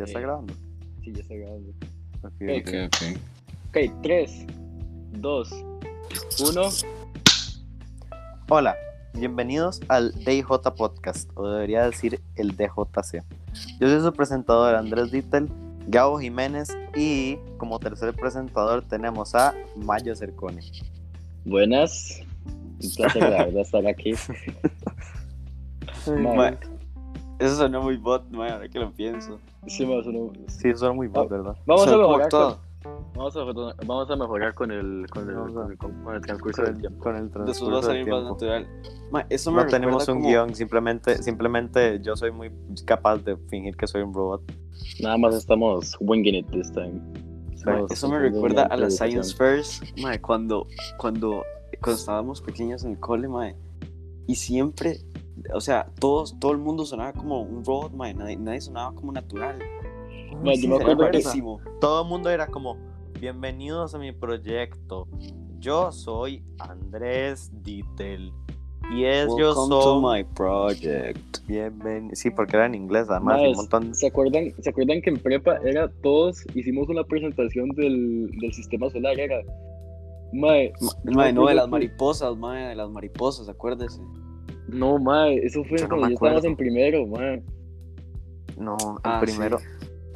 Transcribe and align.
¿Ya 0.00 0.06
está 0.06 0.20
grabando? 0.20 0.54
Sí, 1.04 1.12
ya 1.12 1.20
está 1.20 1.34
grabando. 1.34 1.68
Ok, 2.22 2.32
Ok. 2.40 2.68
ok. 2.68 2.68
ok. 2.86 3.18
Ok, 3.68 3.76
3, 4.02 4.46
2, 5.12 5.50
1. 6.40 6.62
Hola, 8.48 8.76
bienvenidos 9.12 9.82
al 9.88 10.12
DJ 10.24 10.44
Podcast, 10.74 11.28
o 11.34 11.50
debería 11.50 11.84
decir 11.84 12.18
el 12.36 12.56
DJC. 12.56 13.22
Yo 13.78 13.88
soy 13.90 14.00
su 14.00 14.10
presentador 14.14 14.74
Andrés 14.74 15.10
Dittel, 15.10 15.50
Gabo 15.88 16.18
Jiménez 16.18 16.70
y 16.96 17.36
como 17.58 17.78
tercer 17.78 18.14
presentador 18.14 18.82
tenemos 18.88 19.34
a 19.34 19.54
Mayo 19.76 20.16
Cercone. 20.16 20.62
Buenas. 21.44 22.22
Un 22.82 22.90
placer, 22.96 23.20
la 23.20 23.44
verdad, 23.44 23.60
estar 23.60 23.86
aquí. 23.86 24.14
Eso 27.40 27.56
sonó 27.56 27.82
muy 27.82 27.96
bot, 27.96 28.28
mae, 28.30 28.50
ahora 28.52 28.68
que 28.68 28.78
lo 28.78 28.92
pienso. 28.92 29.38
sí, 29.66 29.84
más 29.86 30.06
uno- 30.06 30.32
Sí, 30.48 30.68
era 30.68 30.92
muy 30.92 31.08
bueno, 31.08 31.28
¿verdad? 31.28 31.56
Vamos 31.66 31.86
a 31.86 31.90
Sonó 31.90 32.02
mejorar. 32.08 32.28
todo. 32.28 32.58
Con, 32.82 32.92
vamos, 33.14 33.36
a, 33.36 33.84
vamos 33.86 34.10
a 34.10 34.16
mejorar 34.16 34.54
con 34.54 34.70
el, 34.70 35.06
con 35.10 35.28
el, 35.28 35.36
con 35.52 35.70
el, 35.70 35.76
con 35.78 36.14
el 36.14 36.20
transcurso 36.22 36.62
Con 36.62 36.64
del 36.66 36.74
el, 36.76 36.80
tiempo. 36.80 37.02
con 37.02 37.16
el 37.16 37.22
Después 37.24 37.40
va 37.40 37.42
a 37.42 37.46
transcurso 37.54 37.76
del 37.76 37.82
salir 37.84 38.06
más 38.08 38.20
tiempo. 38.20 38.32
natural. 38.32 39.26
Eso 39.28 39.52
me 39.52 39.62
No 39.64 39.66
tenemos 39.68 40.08
un 40.08 40.14
como- 40.16 40.28
guion, 40.28 40.54
simplemente, 40.54 41.22
simplemente 41.22 42.00
yo 42.02 42.16
soy 42.16 42.30
muy 42.30 42.50
capaz 42.86 43.18
de 43.18 43.36
fingir 43.48 43.76
que 43.76 43.86
soy 43.86 44.02
un 44.02 44.14
robot. 44.14 44.42
Nada 45.02 45.18
más 45.18 45.34
estamos 45.34 45.96
winging 46.00 46.34
it 46.36 46.50
this 46.52 46.72
time. 46.72 47.00
Eso 47.90 48.08
me 48.08 48.18
recuerda 48.18 48.62
a 48.64 48.76
las. 48.76 48.96
Science 48.96 49.34
Fairs, 49.36 49.82
cuando, 50.22 50.66
cuando, 50.96 51.42
cuando 51.82 51.98
estábamos 52.00 52.40
pequeños 52.40 52.84
en 52.84 52.92
el 52.92 52.98
cole, 53.00 53.28
mae, 53.28 53.54
y 54.26 54.36
siempre, 54.36 55.00
o 55.52 55.60
sea, 55.60 55.90
todos, 55.98 56.38
todo 56.38 56.52
el 56.52 56.58
mundo 56.58 56.84
sonaba 56.84 57.12
como 57.12 57.42
un 57.42 57.64
robot, 57.64 57.92
mae, 57.92 58.14
nadie, 58.14 58.36
nadie 58.36 58.60
sonaba 58.60 58.94
como 58.94 59.12
natural. 59.12 59.58
Mae, 60.42 60.60
yo 60.60 60.68
me 60.68 60.76
acuerdo 60.76 61.10
que-. 61.10 61.22
Todo 61.80 62.02
el 62.02 62.08
mundo 62.08 62.30
era 62.30 62.46
como, 62.46 62.76
bienvenidos 63.20 63.94
a 63.94 63.98
mi 63.98 64.12
proyecto. 64.12 65.08
Yo 65.58 65.92
soy 65.92 66.42
Andrés 66.58 67.50
Dittel. 67.62 68.32
Y 68.92 69.04
es 69.04 69.28
yo 69.38 69.54
Welcome 69.54 69.68
to 69.68 69.82
soy 69.82 70.02
my 70.02 70.24
project. 70.34 71.46
bienvenido. 71.46 72.16
Sí, 72.16 72.30
porque 72.30 72.56
era 72.56 72.66
en 72.66 72.74
inglés, 72.74 73.08
además, 73.08 73.40
un 73.40 73.52
montón. 73.54 73.94
¿se, 73.94 74.08
acuerdan, 74.08 74.52
¿Se 74.60 74.70
acuerdan 74.70 75.00
que 75.00 75.10
en 75.10 75.18
prepa 75.18 75.58
era 75.64 75.88
todos 76.02 76.44
hicimos 76.54 76.88
una 76.88 77.04
presentación 77.04 77.68
del, 77.70 78.30
del 78.40 78.52
sistema 78.52 78.90
solar? 78.90 79.18
Era. 79.20 79.36
Mae, 80.32 80.72
no, 81.04 81.46
de 81.46 81.54
las 81.54 81.68
mariposas, 81.68 82.36
mae, 82.36 82.68
de 82.68 82.74
las 82.74 82.90
mariposas, 82.90 83.48
acuérdese. 83.48 84.00
No, 84.72 84.98
mae, 84.98 85.36
eso 85.44 85.64
fue 85.64 85.78
Yo 85.78 85.84
no 85.84 85.88
cuando 85.90 86.06
me 86.06 86.10
ya 86.10 86.14
estábamos 86.14 86.44
en 86.44 86.56
primero, 86.56 87.06
mae. 87.06 87.42
No, 88.58 88.76
el 88.76 88.98
Ah, 89.04 89.20
primero. 89.20 89.58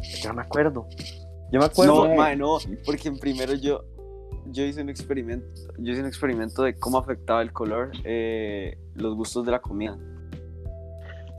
sí. 0.02 0.22
Yo 0.22 0.28
no 0.30 0.34
me 0.36 0.42
acuerdo. 0.42 0.86
Yo 1.52 1.60
me 1.60 1.66
acuerdo. 1.66 2.08
No, 2.08 2.14
mae, 2.14 2.36
no, 2.36 2.58
porque 2.84 3.08
en 3.08 3.18
primero 3.18 3.54
yo, 3.54 3.84
yo 4.50 4.64
hice 4.64 4.82
un 4.82 4.88
experimento, 4.90 5.46
yo 5.78 5.92
hice 5.92 6.00
un 6.02 6.06
experimento 6.08 6.62
de 6.62 6.74
cómo 6.74 6.98
afectaba 6.98 7.40
el 7.42 7.52
color 7.52 7.90
eh, 8.04 8.76
los 8.94 9.14
gustos 9.16 9.44
de 9.46 9.52
la 9.52 9.60
comida. 9.60 9.96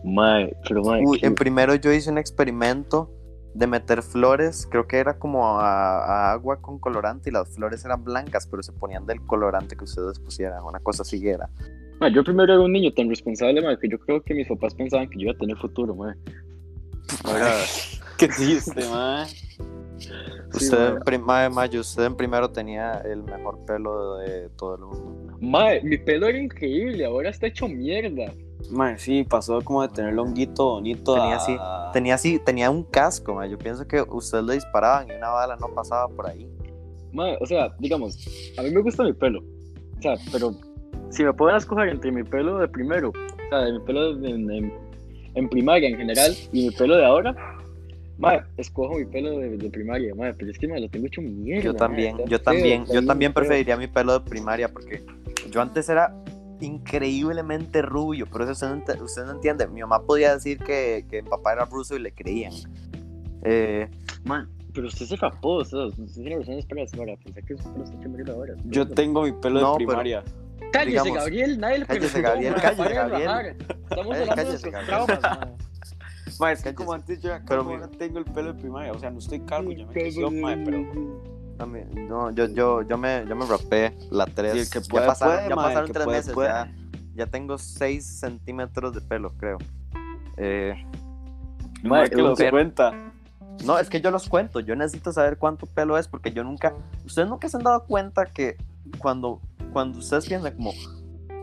Mae, 0.04 0.56
pero 0.68 0.84
mae. 0.84 1.04
Uy, 1.06 1.20
en 1.22 1.36
primero 1.36 1.76
yo 1.76 1.92
hice 1.92 2.10
un 2.12 2.18
experimento 2.18 3.12
de 3.54 3.68
meter 3.68 4.02
flores, 4.02 4.68
creo 4.70 4.86
que 4.86 4.98
era 4.98 5.18
como 5.18 5.60
a, 5.60 6.00
a 6.04 6.32
agua 6.34 6.62
con 6.62 6.78
colorante 6.78 7.30
y 7.30 7.34
las 7.34 7.48
flores 7.50 7.86
eran 7.86 8.04
blancas, 8.04 8.48
pero 8.48 8.62
se 8.62 8.74
ponían 8.74 9.06
del 9.06 9.26
colorante 9.26 9.78
que 9.78 9.86
ustedes 9.86 10.20
pusieran, 10.20 10.64
una 10.64 10.80
cosa 10.80 11.04
así 11.04 11.26
era. 11.28 11.50
Mae, 12.06 12.14
yo 12.14 12.24
primero 12.24 12.54
era 12.54 12.62
un 12.62 12.72
niño 12.72 12.92
tan 12.94 13.10
responsable, 13.10 13.62
mae, 13.62 13.78
que 13.80 13.90
yo 13.90 13.98
creo 14.00 14.22
que 14.22 14.34
mis 14.34 14.48
papás 14.48 14.74
pensaban 14.76 15.10
que 15.10 15.18
yo 15.18 15.24
iba 15.24 15.32
a 15.34 15.38
tener 15.38 15.58
futuro, 15.58 15.96
mae. 15.96 16.16
Ahora, 17.24 17.56
Qué 18.18 18.28
triste, 18.30 18.82
sí, 18.82 18.88
usted, 20.54 20.96
prim- 21.06 21.22
mae, 21.26 21.50
Mayo, 21.50 21.82
usted 21.82 22.06
en 22.06 22.16
primero 22.16 22.50
tenía 22.50 23.02
el 23.06 23.24
mejor 23.24 23.66
pelo 23.66 24.18
de 24.18 24.50
todo 24.58 24.76
el 24.76 24.82
mundo. 24.82 25.38
Mae, 25.42 25.82
mi 25.84 25.98
pelo 25.98 26.28
era 26.28 26.38
increíble, 26.38 27.04
ahora 27.06 27.30
está 27.30 27.48
hecho 27.48 27.68
mierda. 27.68 28.32
Mae, 28.70 28.98
sí, 28.98 29.24
pasó 29.24 29.62
como 29.62 29.82
de 29.82 29.90
tener 29.90 30.14
longuito 30.14 30.66
bonito 30.72 31.14
Tenía 31.14 31.34
a... 31.34 31.38
así, 31.38 31.58
Tenía 31.94 32.16
así, 32.16 32.40
tenía 32.40 32.70
un 32.70 32.84
casco, 32.84 33.36
mae. 33.36 33.50
yo 33.50 33.58
pienso 33.58 33.86
que 33.88 34.02
usted 34.02 34.42
le 34.44 34.54
disparaban 34.56 35.10
y 35.10 35.14
una 35.14 35.30
bala 35.30 35.56
no 35.58 35.68
pasaba 35.74 36.08
por 36.08 36.28
ahí. 36.30 36.50
Mae, 37.12 37.38
o 37.40 37.46
sea, 37.46 37.74
digamos, 37.80 38.18
a 38.58 38.62
mí 38.62 38.72
me 38.72 38.82
gusta 38.82 39.04
mi 39.04 39.14
pelo. 39.14 39.42
O 39.98 40.02
sea, 40.02 40.16
pero 40.32 40.52
si 41.10 41.24
me 41.24 41.34
pueden 41.34 41.58
escoger 41.58 41.90
entre 41.90 42.12
mi 42.12 42.24
pelo 42.24 42.58
de 42.60 42.68
primero, 42.68 43.10
o 43.10 43.50
sea, 43.50 43.60
de 43.60 43.74
mi 43.74 43.80
pelo 43.80 44.16
de- 44.16 44.30
en, 44.30 44.52
en- 44.52 44.74
en 45.36 45.50
primaria 45.50 45.90
en 45.90 45.98
general 45.98 46.32
y 46.52 46.68
mi 46.68 46.72
pelo 46.72 46.96
de 46.98 47.06
ahora, 47.06 47.36
mae, 48.18 48.42
escojo 48.58 48.96
mi 48.98 49.06
pelo 49.06 49.38
de, 49.40 49.58
de 49.58 49.70
primaria, 49.70 50.14
mae, 50.16 50.34
pero 50.34 50.52
es 50.52 50.58
que 50.58 50.68
me 50.68 50.80
lo 50.80 50.90
tengo 50.90 51.08
hecho 51.08 51.22
mierda. 51.22 51.64
Yo 51.64 51.74
también, 51.74 52.16
está 52.20 52.24
yo 52.30 52.38
feo, 52.38 52.44
también, 52.44 52.86
yo 52.86 53.06
también 53.06 53.34
feo. 53.34 53.42
preferiría 53.42 53.76
mi 53.78 53.88
pelo 53.88 54.20
de 54.20 54.30
primaria 54.30 54.68
porque 54.70 55.04
yo 55.52 55.62
antes 55.62 55.90
era 55.90 56.14
increíblemente 56.62 57.82
rubio, 57.82 58.28
pero 58.32 58.46
eso 58.46 58.54
usted 58.54 58.68
no, 58.70 58.76
ent- 58.78 59.02
usted 59.02 59.26
no 59.26 59.32
entiende. 59.34 59.68
Mi 59.68 59.82
mamá 59.82 60.02
podía 60.04 60.34
decir 60.34 60.58
que, 60.60 61.06
que 61.10 61.22
mi 61.22 61.30
papá 61.30 61.54
era 61.54 61.66
ruso 61.66 61.96
y 61.96 62.00
le 62.00 62.12
creían. 62.14 62.54
Eh, 63.44 63.88
Mae, 64.24 64.46
pero 64.74 64.88
usted 64.88 65.06
se 65.06 65.16
rapó, 65.18 65.56
o 65.58 65.66
sea, 65.66 65.86
usted 65.86 66.06
tiene 66.14 66.38
razones 66.40 66.66
para, 66.66 66.86
para 66.86 67.18
pensar 67.18 67.44
que 67.44 67.58
su 67.58 67.72
pelo 67.74 67.84
está 67.84 67.98
hecho 68.00 68.10
mierda 68.10 68.34
ahora. 68.34 68.54
Yo 68.66 68.88
tengo 68.88 69.24
mi 69.24 69.32
pelo 69.34 69.60
No, 69.62 69.72
de 69.74 69.78
pero- 69.80 69.88
primaria. 69.90 70.24
Cállese, 70.78 71.04
digamos- 71.04 71.18
Gabriel, 71.20 71.60
nadie 71.60 71.80
le 71.80 71.86
Cállese, 71.86 72.08
preguntó, 72.22 72.30
Gabriel, 72.34 72.56
cállese, 72.62 72.94
Gabriel. 72.94 73.58
Estamos 73.90 74.18
hablando 74.18 74.52
de 74.52 74.86
traumas. 74.86 75.20
Mae, 76.40 76.54
es 76.54 76.64
que 76.64 76.76
como 76.76 76.94
antes 76.94 77.22
yo 77.22 77.32
Pero 77.48 77.62
ahora 77.62 77.88
tengo 77.88 78.20
el 78.20 78.26
pelo 78.26 78.54
de 78.54 78.60
primaria. 78.60 78.92
O 78.92 79.00
sea, 79.00 79.10
no 79.10 79.20
estoy 79.20 79.40
calvo, 79.42 79.72
ya 79.72 79.86
me 79.86 79.94
creció, 79.94 80.30
mae, 80.32 80.58
pero... 80.58 80.80
no, 82.10 82.32
yo, 82.32 82.48
yo, 82.48 82.82
yo 82.82 82.98
me, 82.98 83.26
yo 83.28 83.36
me 83.36 83.46
rapé 83.46 83.96
la 84.12 84.26
3. 84.26 84.52
Sí, 84.54 84.60
el 84.60 84.70
que 84.70 84.82
puede, 84.90 85.06
ya 85.06 85.08
pasaron, 85.08 85.36
puede, 85.36 85.50
ya 85.50 85.56
pasaron 85.56 85.86
que 85.88 85.94
3 85.94 86.06
puede, 86.06 86.18
meses, 86.18 86.34
puede. 86.34 86.50
ya, 86.50 86.72
ya 87.16 87.26
tengo 87.28 87.58
6 87.58 88.06
centímetros 88.06 88.94
de 88.94 89.02
pelo, 89.02 89.34
creo. 89.38 89.58
Eh, 90.38 90.76
Mae, 91.84 92.10
que 92.10 92.18
los 92.18 92.38
pero- 92.38 92.52
cuenta. 92.52 92.92
No, 93.64 93.80
es 93.80 93.90
que 93.90 94.02
yo 94.02 94.12
los 94.12 94.28
cuento. 94.28 94.60
Yo 94.60 94.76
necesito 94.76 95.14
saber 95.14 95.38
cuánto 95.38 95.66
pelo 95.66 95.98
es 95.98 96.10
porque 96.10 96.34
yo 96.34 96.44
nunca. 96.44 96.74
Ustedes 97.06 97.30
nunca 97.30 97.48
se 97.48 97.56
han 97.56 97.64
dado 97.64 97.86
cuenta 97.86 98.26
que 98.26 98.58
cuando, 98.98 99.40
cuando 99.76 100.00
ustedes 100.00 100.26
piensan 100.26 100.56
como 100.56 100.72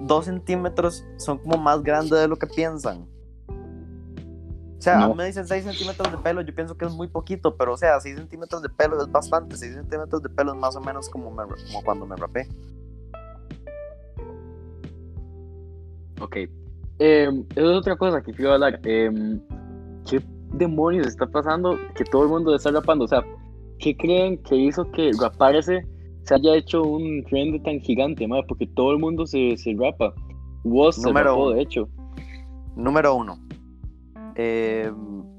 dos 0.01 0.25
centímetros 0.25 1.05
son 1.19 1.37
como 1.37 1.59
más 1.59 1.83
grandes 1.83 2.19
de 2.19 2.27
lo 2.27 2.37
que 2.37 2.47
piensan. 2.47 3.07
O 3.47 4.81
sea, 4.83 4.97
a 4.97 5.01
No. 5.01 5.09
mí 5.11 5.17
me 5.17 5.27
dicen 5.27 5.47
6 5.47 5.65
centímetros 5.65 6.11
de 6.11 6.17
pelo, 6.17 6.41
yo 6.41 6.55
pienso 6.55 6.75
que 6.75 6.87
es 6.87 6.93
muy 6.95 7.09
poquito, 7.09 7.55
pero 7.59 7.75
o 7.75 7.77
sea, 7.77 8.01
6 8.01 8.17
centímetros 8.17 8.63
de 8.63 8.71
pelo 8.71 9.03
es 9.03 9.13
bastante. 9.13 9.55
6 9.55 9.75
centímetros 9.75 10.23
de 10.23 10.31
pelo 10.31 10.55
es 10.55 10.59
más 10.59 10.75
o 10.77 10.81
menos 10.81 11.11
como, 11.11 11.31
me- 11.31 11.45
como 11.45 11.85
cuando 11.85 12.07
me 12.07 12.17
rapé. 12.17 12.49
Ok. 16.21 16.37
Eh, 16.99 17.29
es 17.55 17.65
otra 17.65 17.97
cosa 17.97 18.23
que 18.23 18.33
quiero 18.33 18.55
hablar. 18.55 18.81
Eh, 18.85 19.11
¿Qué 20.09 20.23
demonios 20.55 21.07
está 21.07 21.27
pasando 21.27 21.77
que 21.95 22.05
todo 22.05 22.23
el 22.23 22.29
mundo 22.31 22.55
está 22.55 22.71
rapando? 22.71 23.05
O 23.05 23.09
sea, 23.09 23.23
¿qué 23.79 23.95
creen 23.95 24.43
que 24.43 24.57
hizo 24.57 24.91
que 24.91 25.11
raparse 25.21 25.87
se 26.25 26.35
haya 26.35 26.55
hecho 26.57 26.83
un 26.83 27.25
trend 27.25 27.63
tan 27.65 27.81
gigante, 27.81 28.27
madre? 28.27 28.45
Porque 28.49 28.67
todo 28.67 28.93
el 28.93 28.99
mundo 28.99 29.27
se, 29.27 29.57
se 29.57 29.75
rapa. 29.79 30.13
Woz 30.65 30.97
se 30.97 31.03
rapó, 31.31 31.51
de 31.51 31.63
hecho. 31.63 31.89
Número 32.77 33.15
uno. 33.15 33.39
eh, 34.37 34.91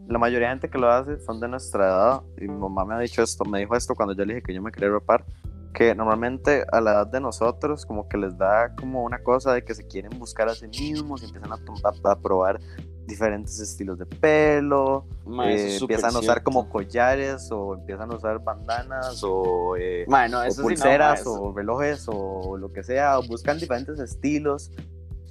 la 0.10 0.20
mayoría 0.20 0.48
de 0.50 0.54
gente 0.56 0.70
que 0.70 0.78
lo 0.78 0.90
hace 0.92 1.18
son 1.22 1.40
de 1.40 1.48
nuestra 1.48 1.86
edad. 1.88 2.22
Y 2.38 2.42
mi 2.48 2.58
mamá 2.58 2.84
me 2.86 2.94
ha 2.96 3.00
dicho 3.00 3.24
esto, 3.24 3.46
me 3.46 3.60
dijo 3.60 3.76
esto 3.76 3.96
cuando 3.96 4.14
yo 4.14 4.26
le 4.26 4.36
dije 4.36 4.44
que 4.46 4.54
yo 4.54 4.62
me 4.62 4.72
quería 4.72 4.90
rapar. 4.90 5.26
Que 5.74 5.96
normalmente 5.96 6.66
a 6.72 6.82
la 6.82 6.92
edad 6.92 7.08
de 7.08 7.20
nosotros, 7.20 7.86
como 7.86 8.08
que 8.08 8.18
les 8.18 8.38
da 8.38 8.76
como 8.76 9.04
una 9.04 9.24
cosa 9.24 9.54
de 9.54 9.64
que 9.64 9.74
se 9.74 9.88
quieren 9.88 10.12
buscar 10.20 10.48
a 10.50 10.54
sí 10.54 10.68
mismos 10.68 11.24
y 11.24 11.26
empiezan 11.26 11.52
a, 11.52 11.56
a- 11.56 12.12
a 12.12 12.16
probar 12.20 12.60
diferentes 13.06 13.60
estilos 13.60 13.98
de 14.00 14.06
pelo. 14.06 15.06
Mae, 15.26 15.56
eh, 15.56 15.78
empiezan 15.78 16.16
a 16.16 16.20
usar 16.20 16.24
cierto. 16.24 16.44
como 16.44 16.70
collares 16.70 17.50
o 17.52 17.76
empiezan 17.76 18.12
a 18.12 18.16
usar 18.16 18.40
bandanas 18.44 19.24
o, 19.24 19.76
eh, 19.78 20.06
Mae, 20.08 20.30
no, 20.30 20.40
o 20.40 20.44
eso 20.44 20.56
sí, 20.56 20.62
no, 20.62 20.64
pulseras 20.64 21.24
o 21.26 21.54
relojes 21.54 22.06
o 22.08 22.58
lo 22.58 22.72
que 22.72 22.84
sea, 22.84 23.20
o 23.20 23.28
buscan 23.28 23.58
diferentes 23.60 24.00
estilos 24.00 24.72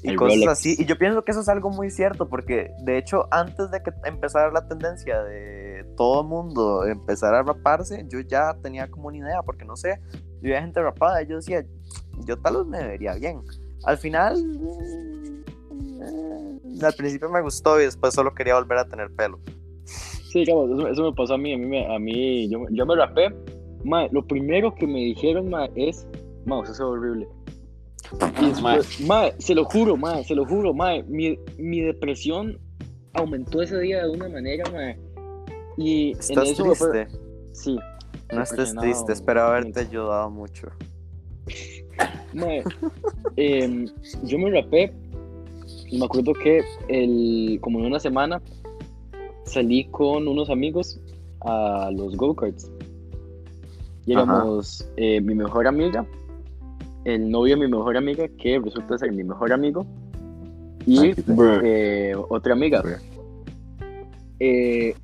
y 0.03 0.11
El 0.11 0.17
cosas 0.17 0.35
Rolex. 0.35 0.53
así. 0.53 0.77
Y 0.79 0.85
yo 0.85 0.99
pienso 0.99 1.25
que 1.25 1.31
eso 1.31 1.41
es 1.41 1.49
algo 1.49 1.71
muy 1.71 1.91
cierto, 1.91 2.29
porque 2.29 2.73
de 2.81 2.99
hecho, 2.99 3.29
antes 3.31 3.71
de 3.71 3.83
que 3.83 3.93
empezara 4.05 4.51
la 4.51 4.67
tendencia 4.67 5.23
de 5.23 5.85
todo 5.97 6.23
el 6.23 6.29
mundo 6.29 6.85
empezar 6.85 7.35
a 7.35 7.43
raparse, 7.43 8.05
yo 8.09 8.21
ya 8.21 8.57
tenía 8.63 8.91
como 8.91 9.09
una 9.09 9.19
idea, 9.19 9.43
porque 9.43 9.65
no 9.65 9.77
sé, 9.77 10.01
yo 10.13 10.43
veía 10.43 10.61
gente 10.61 10.83
rapada 10.83 11.23
y 11.23 11.29
yo 11.29 11.37
decía, 11.37 11.65
yo 12.27 12.37
tal 12.39 12.57
vez 12.59 12.67
me 12.67 12.85
vería 12.85 13.15
bien. 13.15 13.43
Al 13.85 13.97
final, 13.97 14.37
mm, 16.03 16.85
al 16.85 16.95
principio 16.95 17.29
me 17.31 17.41
gustó 17.43 17.81
y 17.81 17.85
después 17.85 18.15
solo 18.15 18.35
quería 18.35 18.55
volver 18.55 18.79
a 18.79 18.89
tener 18.89 19.11
pelo. 19.13 19.39
Sí, 19.85 20.41
digamos, 20.41 20.71
eso, 20.71 20.89
eso 20.89 21.03
me 21.05 21.13
pasó 21.13 21.35
a 21.35 21.39
mí. 21.39 21.53
A 21.53 21.59
mí, 21.59 21.67
me, 21.67 21.95
a 21.95 21.99
mí 21.99 22.49
yo, 22.49 22.61
yo 22.71 22.87
me 22.87 22.97
rapé. 22.97 23.35
Mae, 23.85 24.09
lo 24.13 24.25
primero 24.27 24.75
que 24.75 24.87
me 24.87 25.01
dijeron, 25.01 25.51
mae, 25.51 25.71
es, 25.77 26.07
mae, 26.47 26.61
usted 26.61 26.75
se 26.75 26.83
ve 26.85 26.89
horrible. 26.89 27.29
Y 28.41 28.47
después, 28.47 29.01
mae, 29.01 29.35
se 29.39 29.55
lo 29.55 29.65
juro, 29.65 29.97
mae, 29.97 30.25
se 30.25 30.35
lo 30.35 30.45
juro, 30.47 30.73
mae, 30.73 31.03
mi, 31.05 31.39
mi 31.59 31.81
depresión 31.81 32.59
aumentó 33.15 33.61
ese 33.63 33.79
día 33.81 34.05
de 34.05 34.11
una 34.11 34.29
manera, 34.29 34.65
mae. 34.71 34.99
Y 35.77 36.13
en 36.13 36.19
¿Estás 36.21 36.49
eso 36.51 36.65
me 36.65 36.75
fue- 36.75 36.91
triste? 36.91 37.19
Sí. 37.53 37.79
No 38.33 38.43
estés 38.43 38.75
triste, 38.75 39.13
espero 39.13 39.43
haberte 39.43 39.81
ayudado 39.81 40.31
mucho. 40.31 40.69
Mae, 42.33 42.63
em, 43.37 43.87
yo 44.25 44.39
me 44.39 44.51
rapé 44.51 44.93
y 45.93 45.99
me 45.99 46.07
acuerdo 46.07 46.33
que 46.33 46.65
el, 46.89 47.59
como 47.61 47.79
en 47.79 47.85
una 47.85 48.01
semana 48.01 48.41
salí 49.45 49.85
con 49.85 50.27
unos 50.27 50.49
amigos 50.49 50.99
a 51.43 51.91
los 51.95 52.17
go-karts. 52.17 52.71
Y 54.07 54.13
éramos 54.15 54.89
eh, 54.97 55.21
mi 55.21 55.35
mejor 55.35 55.67
amiga, 55.67 56.07
el 57.05 57.31
novio 57.31 57.57
de 57.57 57.67
mi 57.67 57.71
mejor 57.71 57.99
amiga, 57.99 58.27
que 58.39 58.59
resulta 58.59 58.97
ser 58.97 59.13
mi 59.13 59.23
mejor 59.23 59.53
amigo, 59.53 59.87
y 60.87 61.13
eh, 61.63 62.15
otra 62.31 62.55
amiga. 62.55 62.83
Eh, 64.41 64.95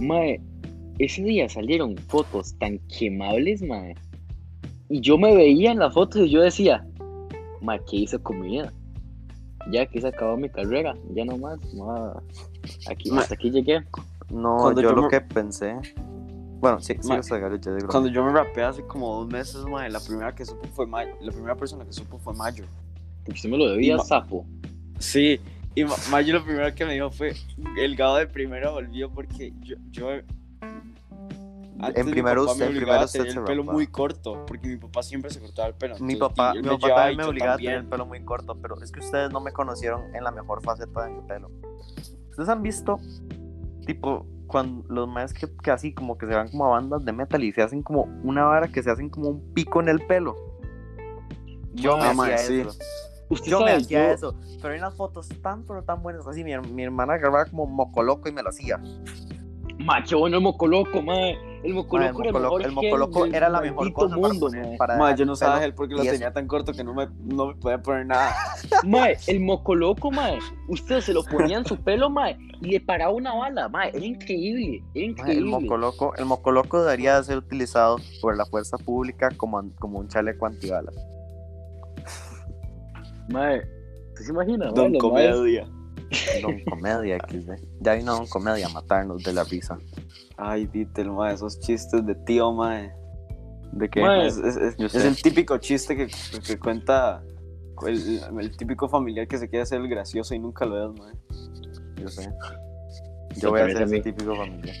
mae, 0.00 0.40
ese 0.98 1.22
día 1.22 1.48
salieron 1.48 1.96
fotos 2.08 2.52
tan 2.58 2.80
quemables, 2.98 3.62
mae. 3.62 3.94
Y 4.88 5.00
yo 5.00 5.16
me 5.16 5.36
veía 5.36 5.70
en 5.70 5.78
las 5.78 5.94
fotos 5.94 6.22
y 6.22 6.30
yo 6.30 6.40
decía, 6.42 6.84
mae, 7.60 7.80
¿qué 7.88 8.04
mi 8.34 8.50
vida? 8.50 8.72
Ya 9.70 9.86
que 9.86 10.00
se 10.00 10.08
acabó 10.08 10.36
mi 10.36 10.48
carrera, 10.48 10.94
ya 11.14 11.24
no 11.24 11.38
más, 11.38 11.58
ma, 11.74 12.20
aquí, 12.88 13.10
Ma- 13.10 13.20
hasta 13.22 13.34
aquí 13.34 13.50
llegué. 13.50 13.80
No, 14.30 14.56
Cuando 14.58 14.80
yo, 14.80 14.90
yo 14.90 14.96
lo 14.96 15.02
me- 15.02 15.08
que 15.08 15.20
pensé. 15.20 15.76
Bueno, 16.60 16.80
sí, 16.80 16.96
sí, 17.00 17.08
Ma- 17.08 17.22
sea, 17.22 17.38
Gary, 17.38 17.58
yo 17.60 17.74
digo. 17.74 17.88
Cuando 17.88 18.08
yo 18.08 18.24
me 18.24 18.32
rapé 18.32 18.62
hace 18.62 18.82
como 18.86 19.16
dos 19.18 19.28
meses, 19.28 19.64
mae, 19.64 19.90
la 19.90 20.00
primera 20.00 20.34
que 20.34 20.44
supo 20.44 20.66
fue 20.68 20.86
Mayo. 20.86 21.12
La 21.20 21.32
primera 21.32 21.54
persona 21.56 21.84
que 21.84 21.92
supo 21.92 22.18
fue 22.18 22.34
Mayo. 22.34 22.64
Porque 23.24 23.32
usted 23.38 23.48
me 23.50 23.56
lo 23.58 23.68
debía, 23.70 23.96
ma- 23.96 24.04
sapo. 24.04 24.46
Sí, 24.98 25.40
y 25.74 25.84
Ma- 25.84 25.96
Mayo 26.10 26.34
lo 26.34 26.44
primero 26.44 26.72
que 26.74 26.84
me 26.84 26.94
dijo 26.94 27.10
fue, 27.10 27.34
el 27.78 27.96
gado 27.96 28.16
de 28.16 28.26
primero 28.26 28.72
volvió 28.72 29.10
porque 29.10 29.52
yo... 29.60 29.76
yo 29.90 30.08
antes 31.80 32.00
En 32.00 32.06
mi 32.06 32.12
primero 32.12 32.44
usted- 32.44 32.58
me 32.58 32.64
en 32.64 32.70
obligaba 32.72 32.98
primero 32.98 33.04
a 33.04 33.06
tener 33.12 33.26
usted 33.28 33.40
el 33.40 33.46
se 33.46 33.50
pelo 33.50 33.64
muy 33.64 33.86
corto, 33.86 34.44
porque 34.46 34.68
mi 34.68 34.76
papá 34.76 35.02
siempre 35.02 35.30
se 35.30 35.40
cortaba 35.40 35.68
el 35.68 35.74
pelo. 35.74 35.96
Mi 36.00 36.16
papá, 36.16 36.52
mi 36.54 36.62
me 36.62 36.68
papá 36.78 36.94
también 36.94 37.16
me 37.18 37.24
obligaba 37.24 37.52
a 37.54 37.56
tener 37.56 37.70
el 37.70 37.76
también. 37.76 37.90
pelo 37.90 38.06
muy 38.06 38.24
corto, 38.24 38.56
pero 38.60 38.80
es 38.82 38.92
que 38.92 39.00
ustedes 39.00 39.30
no 39.32 39.40
me 39.40 39.52
conocieron 39.52 40.14
en 40.14 40.24
la 40.24 40.30
mejor 40.30 40.62
faceta 40.62 41.04
de 41.04 41.10
mi 41.10 41.20
pelo. 41.22 41.50
Ustedes 42.30 42.48
han 42.48 42.62
visto, 42.62 42.98
tipo, 43.86 44.26
cuando 44.46 44.84
los 44.92 45.08
más 45.08 45.32
que, 45.32 45.48
que 45.62 45.70
así 45.70 45.94
como 45.94 46.18
que 46.18 46.26
se 46.26 46.34
van 46.34 46.48
como 46.50 46.66
a 46.66 46.70
bandas 46.70 47.04
de 47.04 47.12
metal 47.12 47.42
y 47.42 47.52
se 47.52 47.62
hacen 47.62 47.82
como 47.82 48.02
una 48.22 48.44
vara 48.44 48.68
que 48.68 48.82
se 48.82 48.90
hacen 48.90 49.08
como 49.08 49.28
un 49.30 49.52
pico 49.54 49.80
en 49.80 49.88
el 49.88 50.06
pelo. 50.06 50.36
Yo 51.74 51.96
me 51.96 52.02
Ah, 52.04 52.10
hacía 52.10 52.14
mae, 52.14 52.38
sí. 52.38 52.60
eso. 52.60 52.78
Usted 53.30 53.50
Yo 53.50 53.60
me 53.60 53.66
sabe, 53.70 53.80
hacía 53.82 54.08
yo- 54.08 54.12
eso. 54.14 54.34
Pero 54.60 54.74
hay 54.74 54.78
unas 54.78 54.94
fotos 54.94 55.26
tan, 55.40 55.62
pero 55.64 55.82
tan 55.84 56.02
buenas. 56.02 56.26
Así, 56.26 56.44
mi, 56.44 56.56
mi 56.58 56.82
hermana 56.84 57.16
grababa 57.16 57.46
como 57.46 57.64
mocoloco 57.66 58.28
y 58.28 58.32
me 58.32 58.42
lo 58.42 58.50
hacía. 58.50 58.78
Ma, 59.78 60.02
qué 60.04 60.14
bueno 60.14 60.36
el 60.36 60.42
mocoloco, 60.42 61.00
mae. 61.00 61.38
El 61.64 61.74
mocoloco 61.74 61.96
el 61.96 62.02
era 62.02 62.08
el 62.08 62.12
mocoloco, 62.32 62.40
mejor 62.58 62.62
el 62.64 62.72
mocoloco 62.72 63.20
gel 63.20 63.32
del 63.32 63.34
era 63.36 63.48
la 63.48 63.60
mejor 63.60 63.92
cosa 63.92 64.16
para 64.16 64.28
mundo, 64.28 64.46
poner- 64.48 64.76
para 64.78 64.94
dejar 64.94 65.16
yo 65.16 65.26
no 65.26 65.32
el 65.32 65.36
sabía 65.38 65.64
él 65.64 65.74
porque 65.74 65.94
lo 65.94 66.02
tenía 66.02 66.32
tan 66.32 66.46
corto 66.48 66.72
que 66.72 66.82
no 66.84 66.92
me, 66.94 67.08
no 67.24 67.46
me 67.48 67.54
podía 67.54 67.80
poner 67.82 68.06
nada. 68.06 68.34
Mae, 68.84 69.16
el 69.28 69.40
mocoloco, 69.40 70.10
mae. 70.10 70.38
Usted 70.68 71.00
se 71.00 71.12
lo 71.12 71.22
ponía 71.24 71.58
en 71.58 71.64
su 71.64 71.76
pelo, 71.76 72.10
mae, 72.10 72.36
y 72.60 72.66
le 72.72 72.80
paraba 72.80 73.12
una 73.12 73.34
bala, 73.34 73.68
mae. 73.68 73.90
Era 73.94 74.04
increíble, 74.04 74.76
era 74.76 74.82
Mae, 74.94 75.02
El 75.04 75.10
increíble. 75.10 75.50
mocoloco, 75.50 76.14
el 76.16 76.24
mocoloco 76.24 76.82
debería 76.82 77.18
de 77.18 77.24
ser 77.24 77.38
utilizado 77.38 77.96
por 78.20 78.36
la 78.36 78.44
fuerza 78.46 78.76
pública 78.78 79.28
como, 79.36 79.62
como 79.78 79.98
un 80.00 80.08
chaleco 80.08 80.46
antibalas. 80.46 80.94
Mae, 83.28 83.58
¿usted 84.08 84.24
se 84.24 84.30
imagina? 84.32 84.64
mae, 84.66 84.74
Don 84.74 84.94
Comedia. 84.98 85.66
Don 86.42 86.60
Comedia 86.64 87.18
XD. 87.18 87.50
Ya 87.80 87.94
vino 87.94 88.14
Don 88.14 88.26
Comedia 88.26 88.66
a 88.66 88.70
matarnos 88.70 89.22
de 89.22 89.32
la 89.32 89.44
risa. 89.44 89.78
Ay, 90.36 90.66
Dítel, 90.66 91.10
mae, 91.10 91.34
esos 91.34 91.58
chistes 91.60 92.04
de 92.06 92.14
tío, 92.14 92.52
mae. 92.52 92.92
¿De 93.72 93.88
qué? 93.88 94.00
Mae, 94.02 94.26
Es, 94.26 94.36
es- 94.38 94.56
es- 94.56 94.76
Yo 94.76 94.86
es 94.86 94.92
sé. 94.92 95.08
el 95.08 95.20
típico 95.20 95.56
chiste 95.58 95.96
que, 95.96 96.08
que 96.46 96.58
cuenta 96.58 97.22
el, 97.86 98.20
el 98.40 98.56
típico 98.56 98.88
familiar 98.88 99.26
que 99.26 99.38
se 99.38 99.48
quiere 99.48 99.62
hacer 99.62 99.80
el 99.80 99.88
gracioso 99.88 100.34
y 100.34 100.38
nunca 100.38 100.64
lo 100.66 100.90
es, 100.92 100.98
mae. 101.00 101.12
Yo 101.96 102.08
sé. 102.08 102.28
Yo 103.36 103.50
voy 103.50 103.60
a 103.60 103.66
ser 103.66 103.82
ese 103.82 104.00
típico 104.00 104.36
familiar. 104.36 104.76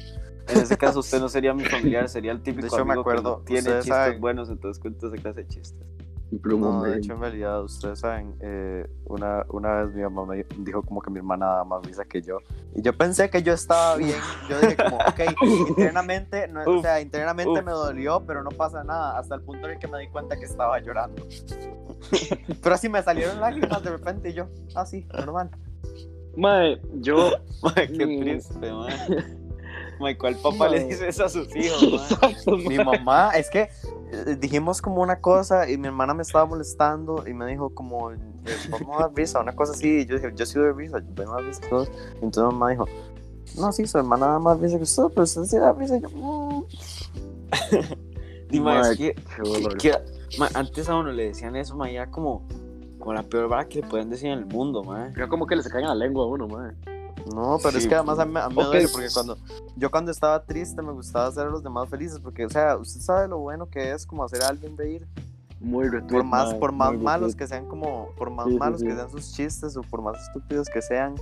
En 0.48 0.58
ese 0.60 0.76
caso 0.76 0.98
usted 1.00 1.20
no 1.20 1.28
sería 1.28 1.54
mi 1.54 1.64
familiar, 1.64 2.08
sería 2.08 2.32
el 2.32 2.42
típico 2.42 2.62
De 2.62 2.66
hecho, 2.68 2.84
me 2.84 2.92
amigo 2.92 3.04
que 3.04 3.10
acuerdo, 3.10 3.38
no 3.38 3.44
tiene 3.44 3.62
chistes 3.62 3.86
saben- 3.86 4.20
buenos, 4.20 4.50
entonces 4.50 4.80
cuenta 4.82 5.06
esa 5.06 5.16
clase 5.16 5.40
de 5.42 5.48
chistes. 5.48 5.86
No, 6.72 6.82
de 6.82 6.98
hecho, 6.98 7.12
en 7.12 7.20
realidad, 7.20 7.62
ustedes 7.62 7.98
saben, 8.00 8.34
eh, 8.40 8.86
una, 9.04 9.44
una 9.50 9.82
vez 9.84 9.94
mi 9.94 10.02
mamá 10.02 10.24
me 10.24 10.44
dijo 10.58 10.82
como 10.82 11.02
que 11.02 11.10
mi 11.10 11.18
hermana 11.18 11.46
daba 11.46 11.64
más 11.64 11.84
risa 11.86 12.04
que 12.06 12.22
yo. 12.22 12.38
Y 12.74 12.80
yo 12.82 12.96
pensé 12.96 13.28
que 13.28 13.42
yo 13.42 13.52
estaba 13.52 13.96
bien. 13.96 14.16
Yo 14.48 14.58
dije 14.60 14.76
como, 14.76 14.96
ok, 14.96 15.20
internamente, 15.68 16.48
no- 16.48 16.62
o 16.64 16.82
sea, 16.82 17.00
internamente 17.00 17.60
me 17.62 17.72
dolió, 17.72 18.24
pero 18.26 18.42
no 18.42 18.50
pasa 18.50 18.82
nada. 18.82 19.18
Hasta 19.18 19.34
el 19.34 19.42
punto 19.42 19.66
en 19.66 19.74
el 19.74 19.78
que 19.78 19.88
me 19.88 19.98
di 19.98 20.08
cuenta 20.08 20.36
que 20.38 20.46
estaba 20.46 20.78
llorando. 20.80 21.22
pero 22.62 22.74
así 22.74 22.88
me 22.88 23.02
salieron 23.02 23.38
lágrimas 23.40 23.82
de 23.82 23.90
repente 23.90 24.30
y 24.30 24.32
yo, 24.34 24.48
ah, 24.74 24.86
sí, 24.86 25.06
normal. 25.12 25.50
Mae, 26.36 26.80
yo. 26.94 27.32
Mae, 27.62 27.88
qué 27.92 28.06
triste, 28.20 28.72
mae. 28.72 28.92
Mae, 30.02 30.18
¿cuál 30.18 30.34
papá 30.36 30.68
le 30.68 30.84
dice 30.84 31.08
eso 31.08 31.24
a 31.24 31.28
sus 31.28 31.54
hijos? 31.56 31.82
Exacto, 32.10 32.56
Mi 32.58 32.76
mamá, 32.76 33.30
es 33.36 33.48
que 33.48 33.70
eh, 34.10 34.36
dijimos 34.38 34.82
como 34.82 35.00
una 35.00 35.20
cosa 35.20 35.70
y 35.70 35.78
mi 35.78 35.86
hermana 35.86 36.12
me 36.12 36.22
estaba 36.22 36.44
molestando 36.44 37.24
y 37.26 37.32
me 37.32 37.46
dijo 37.46 37.70
como, 37.74 38.10
eh, 38.12 38.18
vamos 38.68 38.96
a 38.98 39.02
dar 39.02 39.14
risa, 39.14 39.40
una 39.40 39.54
cosa 39.54 39.72
así. 39.72 40.00
Y 40.00 40.06
yo 40.06 40.16
dije, 40.16 40.32
yo 40.34 40.44
sí 40.44 40.58
doy 40.58 40.72
risa, 40.72 40.98
yo 40.98 41.06
doy 41.14 41.26
más 41.26 41.44
risa 41.44 41.60
que 41.62 41.68
todos. 41.68 41.88
Y 42.20 42.24
entonces 42.24 42.42
mi 42.42 42.58
mamá 42.58 42.70
dijo, 42.70 42.86
no, 43.58 43.70
sí, 43.72 43.86
su 43.86 43.96
hermana 43.98 44.26
da 44.26 44.38
más 44.38 44.58
risa 44.60 44.76
que 44.76 44.82
usted, 44.82 45.04
pero 45.10 45.22
usted 45.22 45.44
sí 45.44 45.56
da 45.58 45.72
risa. 45.72 45.96
Y 45.96 46.00
yo, 46.02 46.08
"Mm". 46.10 46.64
Y, 48.50 48.60
mae, 48.60 48.80
Mae, 48.80 48.92
es 48.92 48.98
que, 48.98 49.14
que- 49.14 49.76
que- 49.78 50.38
mae, 50.38 50.50
antes 50.54 50.88
a 50.88 50.96
uno 50.96 51.10
le 51.12 51.26
decían 51.28 51.56
eso, 51.56 51.74
mae, 51.76 51.94
ya 51.94 52.10
como, 52.10 52.46
como 52.98 53.14
la 53.14 53.22
peor 53.22 53.48
vara 53.48 53.66
que 53.66 53.80
le 53.80 53.86
pueden 53.88 54.10
decir 54.10 54.28
en 54.30 54.38
el 54.40 54.46
mundo, 54.46 54.82
mae. 54.84 55.10
Era 55.16 55.28
como 55.28 55.46
que 55.46 55.56
le 55.56 55.62
sacan 55.62 55.82
la 55.84 55.94
lengua 55.94 56.24
a 56.24 56.28
uno, 56.28 56.48
mae. 56.48 56.72
No, 57.26 57.58
pero 57.62 57.76
es 57.78 57.84
Sí, 57.84 57.88
que 57.88 57.94
además 57.94 58.18
a 58.18 58.24
mí, 58.24 58.32
a 58.36 58.48
mí 58.48 58.54
me 58.56 58.62
Ok. 58.62 58.68
duele 58.68 58.88
porque 58.88 59.08
cuando 59.12 59.36
yo 59.76 59.90
cuando 59.90 60.10
estaba 60.10 60.42
triste 60.44 60.82
me 60.82 60.92
gustaba 60.92 61.26
hacer 61.26 61.46
a 61.46 61.50
los 61.50 61.62
demás 61.62 61.88
felices 61.88 62.18
porque, 62.20 62.44
o 62.44 62.50
sea, 62.50 62.76
usted 62.76 63.00
sabe 63.00 63.28
lo 63.28 63.38
bueno 63.38 63.66
que 63.66 63.92
es 63.92 64.04
como 64.06 64.24
hacer 64.24 64.42
a 64.42 64.48
alguien 64.48 64.76
reír. 64.76 65.06
Muy 65.60 65.84
retweet, 65.88 66.08
por 66.08 66.24
más, 66.24 66.50
mae, 66.50 66.58
por 66.58 66.72
más 66.72 66.92
malos 66.98 67.28
retweet. 67.28 67.38
que 67.38 67.46
sean 67.46 67.66
como, 67.66 68.08
por 68.16 68.30
más 68.30 68.48
Sí, 68.48 68.56
malos 68.58 68.80
sí. 68.80 68.86
que 68.86 68.94
sean 68.94 69.10
sus 69.10 69.32
chistes 69.32 69.76
o 69.76 69.82
por 69.82 70.02
más 70.02 70.20
estúpidos 70.20 70.68
que 70.68 70.82
sean, 70.82 71.14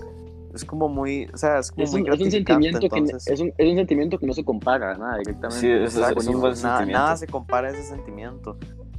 es 0.55 0.65
como 0.65 0.89
muy, 0.89 1.29
o 1.33 1.37
sea, 1.37 1.59
es 1.59 1.71
como 1.71 1.85
Es 1.85 1.93
muy 1.93 2.01
un, 2.03 2.13
es 2.15 2.21
un 2.21 2.31
sentimiento 2.31 2.81
que 2.81 2.87
entonces, 2.87 3.27
es 3.29 3.39
un, 3.41 3.53
es 3.59 3.71
un 3.71 3.77
sentimiento 3.77 4.19
que 4.19 4.27
no 4.27 4.33
se 4.33 4.43
compara 4.43 4.97
nada 4.97 5.19
directamente. 5.19 5.61
Sí, 5.61 5.71
es- 5.71 5.95
exacto, 5.95 6.21
es 6.21 6.27
un 6.29 6.41
buen 6.41 6.55
nada, 6.55 6.57
sentimiento. 6.79 6.99
nada 7.03 7.17
se 7.19 7.27
compara 7.27 7.69
a 7.69 7.71
ese 7.73 7.83
sentimiento. 7.83 8.57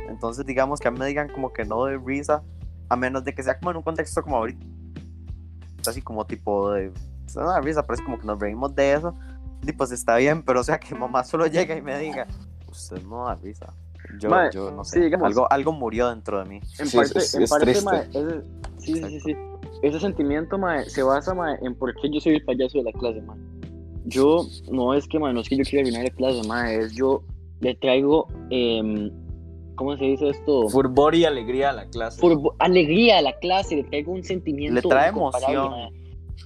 Entonces, 0.08 0.46
digamos 0.46 0.80
que 0.80 0.88
a 0.88 0.92
mí 0.92 1.00
me 1.00 1.08
digan 1.08 1.28
como 1.30 1.52
que 1.52 1.66
no 1.66 1.86
de 1.86 1.98
risa, 1.98 2.44
a 2.90 2.96
menos 2.96 3.24
de 3.24 3.34
que 3.34 3.42
sea 3.42 3.58
como 3.58 3.72
en 3.72 3.78
un 3.78 3.84
contexto 3.84 4.22
como 4.22 4.38
ahorita, 4.38 4.64
así 5.90 6.02
como 6.02 6.26
tipo 6.26 6.72
de, 6.72 6.90
de 6.92 7.62
risa, 7.62 7.84
pero 7.84 7.96
es 7.96 8.02
como 8.02 8.20
que 8.20 8.26
nos 8.28 8.40
reímos 8.40 8.76
de 8.76 8.94
eso, 8.94 9.16
y 9.66 9.72
pues 9.74 9.92
está 9.92 10.16
bien, 10.18 10.44
pero 10.44 10.62
o 10.62 10.64
sea, 10.64 10.80
que 10.80 10.94
mamá 10.96 11.24
solo 11.24 11.48
llega 11.48 11.76
y 11.76 11.82
me 11.82 11.98
diga, 12.00 12.28
usted 12.70 13.02
no 13.04 13.26
da 13.26 13.36
risa. 13.36 13.74
Yo, 14.20 14.30
Mae, 14.30 14.50
yo 14.52 14.72
no 14.72 14.84
sé, 14.84 14.98
sí, 14.98 15.06
digamos- 15.06 15.28
algo, 15.28 15.52
algo 15.52 15.72
murió 15.72 16.10
dentro 16.10 16.40
de 16.40 16.46
mí. 16.50 16.60
En 16.80 16.88
Sí, 16.88 16.98
parte, 16.98 17.20
es- 17.20 17.36
en 17.36 17.44
es 17.44 17.50
parte, 17.50 17.66
triste. 17.66 17.86
mae, 17.86 18.08
ese, 18.10 18.42
sí, 18.80 18.94
sí, 18.96 19.04
sí, 19.10 19.20
sí. 19.22 19.36
Ese 19.84 20.00
sentimiento, 20.00 20.58
mae, 20.58 20.90
se 20.90 21.02
basa, 21.04 21.34
en 21.62 21.76
por 21.76 21.94
qué 21.96 22.10
yo 22.12 22.20
soy 22.20 22.36
el 22.36 22.44
payaso 22.44 22.80
de 22.80 22.86
la 22.86 22.92
clase. 22.94 23.22
Yo, 24.06 24.46
no 24.72 24.94
es 24.96 25.08
que, 25.08 25.20
no 25.20 25.40
es 25.40 25.48
que 25.48 25.56
yo 25.58 25.64
quiera 25.64 25.82
arruinar 25.82 26.04
la 26.04 26.10
clase, 26.10 26.42
es 26.84 26.94
yo 26.94 27.24
le 27.62 27.76
traigo, 27.76 28.28
em, 28.50 29.12
¿cómo 29.82 29.98
se 29.98 30.06
dice 30.06 30.30
esto? 30.30 30.70
Furor 30.70 31.16
y 31.16 31.26
alegría 31.26 31.72
a 31.72 31.74
la 31.74 31.86
clase. 31.90 32.22
Furbo- 32.22 32.56
alegría 32.60 33.18
a 33.18 33.22
la 33.22 33.34
clase, 33.40 33.76
le 33.78 33.84
traigo 33.84 34.12
un 34.12 34.24
sentimiento. 34.24 34.76
Le 34.76 34.82
trae 34.82 35.10
emoción. 35.10 35.74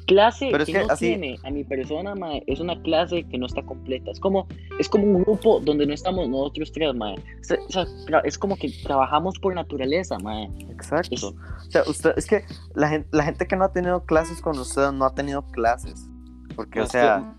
Clase 0.08 0.50
Pero 0.51 0.63
es 0.63 0.68
que, 0.68 0.74
que 0.74 0.80
no 0.86 0.94
así- 0.94 1.06
tiene 1.08 1.38
a 1.44 1.50
mi 1.50 1.63
persona, 1.63 2.13
mae, 2.15 2.44
es 2.46 2.60
una 2.60 2.80
clase 2.84 3.24
que 3.24 3.38
no 3.39 3.48
está 3.48 3.63
completa. 3.63 4.12
Es 4.12 4.20
como, 4.20 4.48
es 4.80 4.88
como 4.88 5.04
un 5.06 5.24
grupo 5.24 5.60
donde 5.62 5.88
no 5.88 5.94
estamos 5.94 6.30
nosotros 6.30 6.72
tres, 6.72 6.94
mae. 6.94 7.15
O 7.15 7.72
sea, 7.72 7.86
es 8.24 8.38
como 8.38 8.56
que 8.56 8.70
trabajamos 8.84 9.39
por 9.39 9.56
naturaleza, 9.56 10.18
mae. 10.20 10.46
Exacto. 10.70 11.15
Es- 11.15 11.24
O 11.24 11.34
sea, 11.70 11.84
usted, 11.88 12.13
es 12.18 12.27
que 12.27 12.44
la 12.75 12.88
gente, 12.89 13.10
la 13.12 13.24
gente 13.24 13.48
que 13.48 13.56
no 13.56 13.65
ha 13.65 13.72
tenido 13.72 14.06
clases 14.06 14.42
con 14.42 14.58
usted 14.60 14.92
no 14.92 15.06
ha 15.06 15.15
tenido 15.15 15.44
clases. 15.48 16.08
Porque, 16.56 16.82
o 16.82 16.86
sea, 16.86 17.36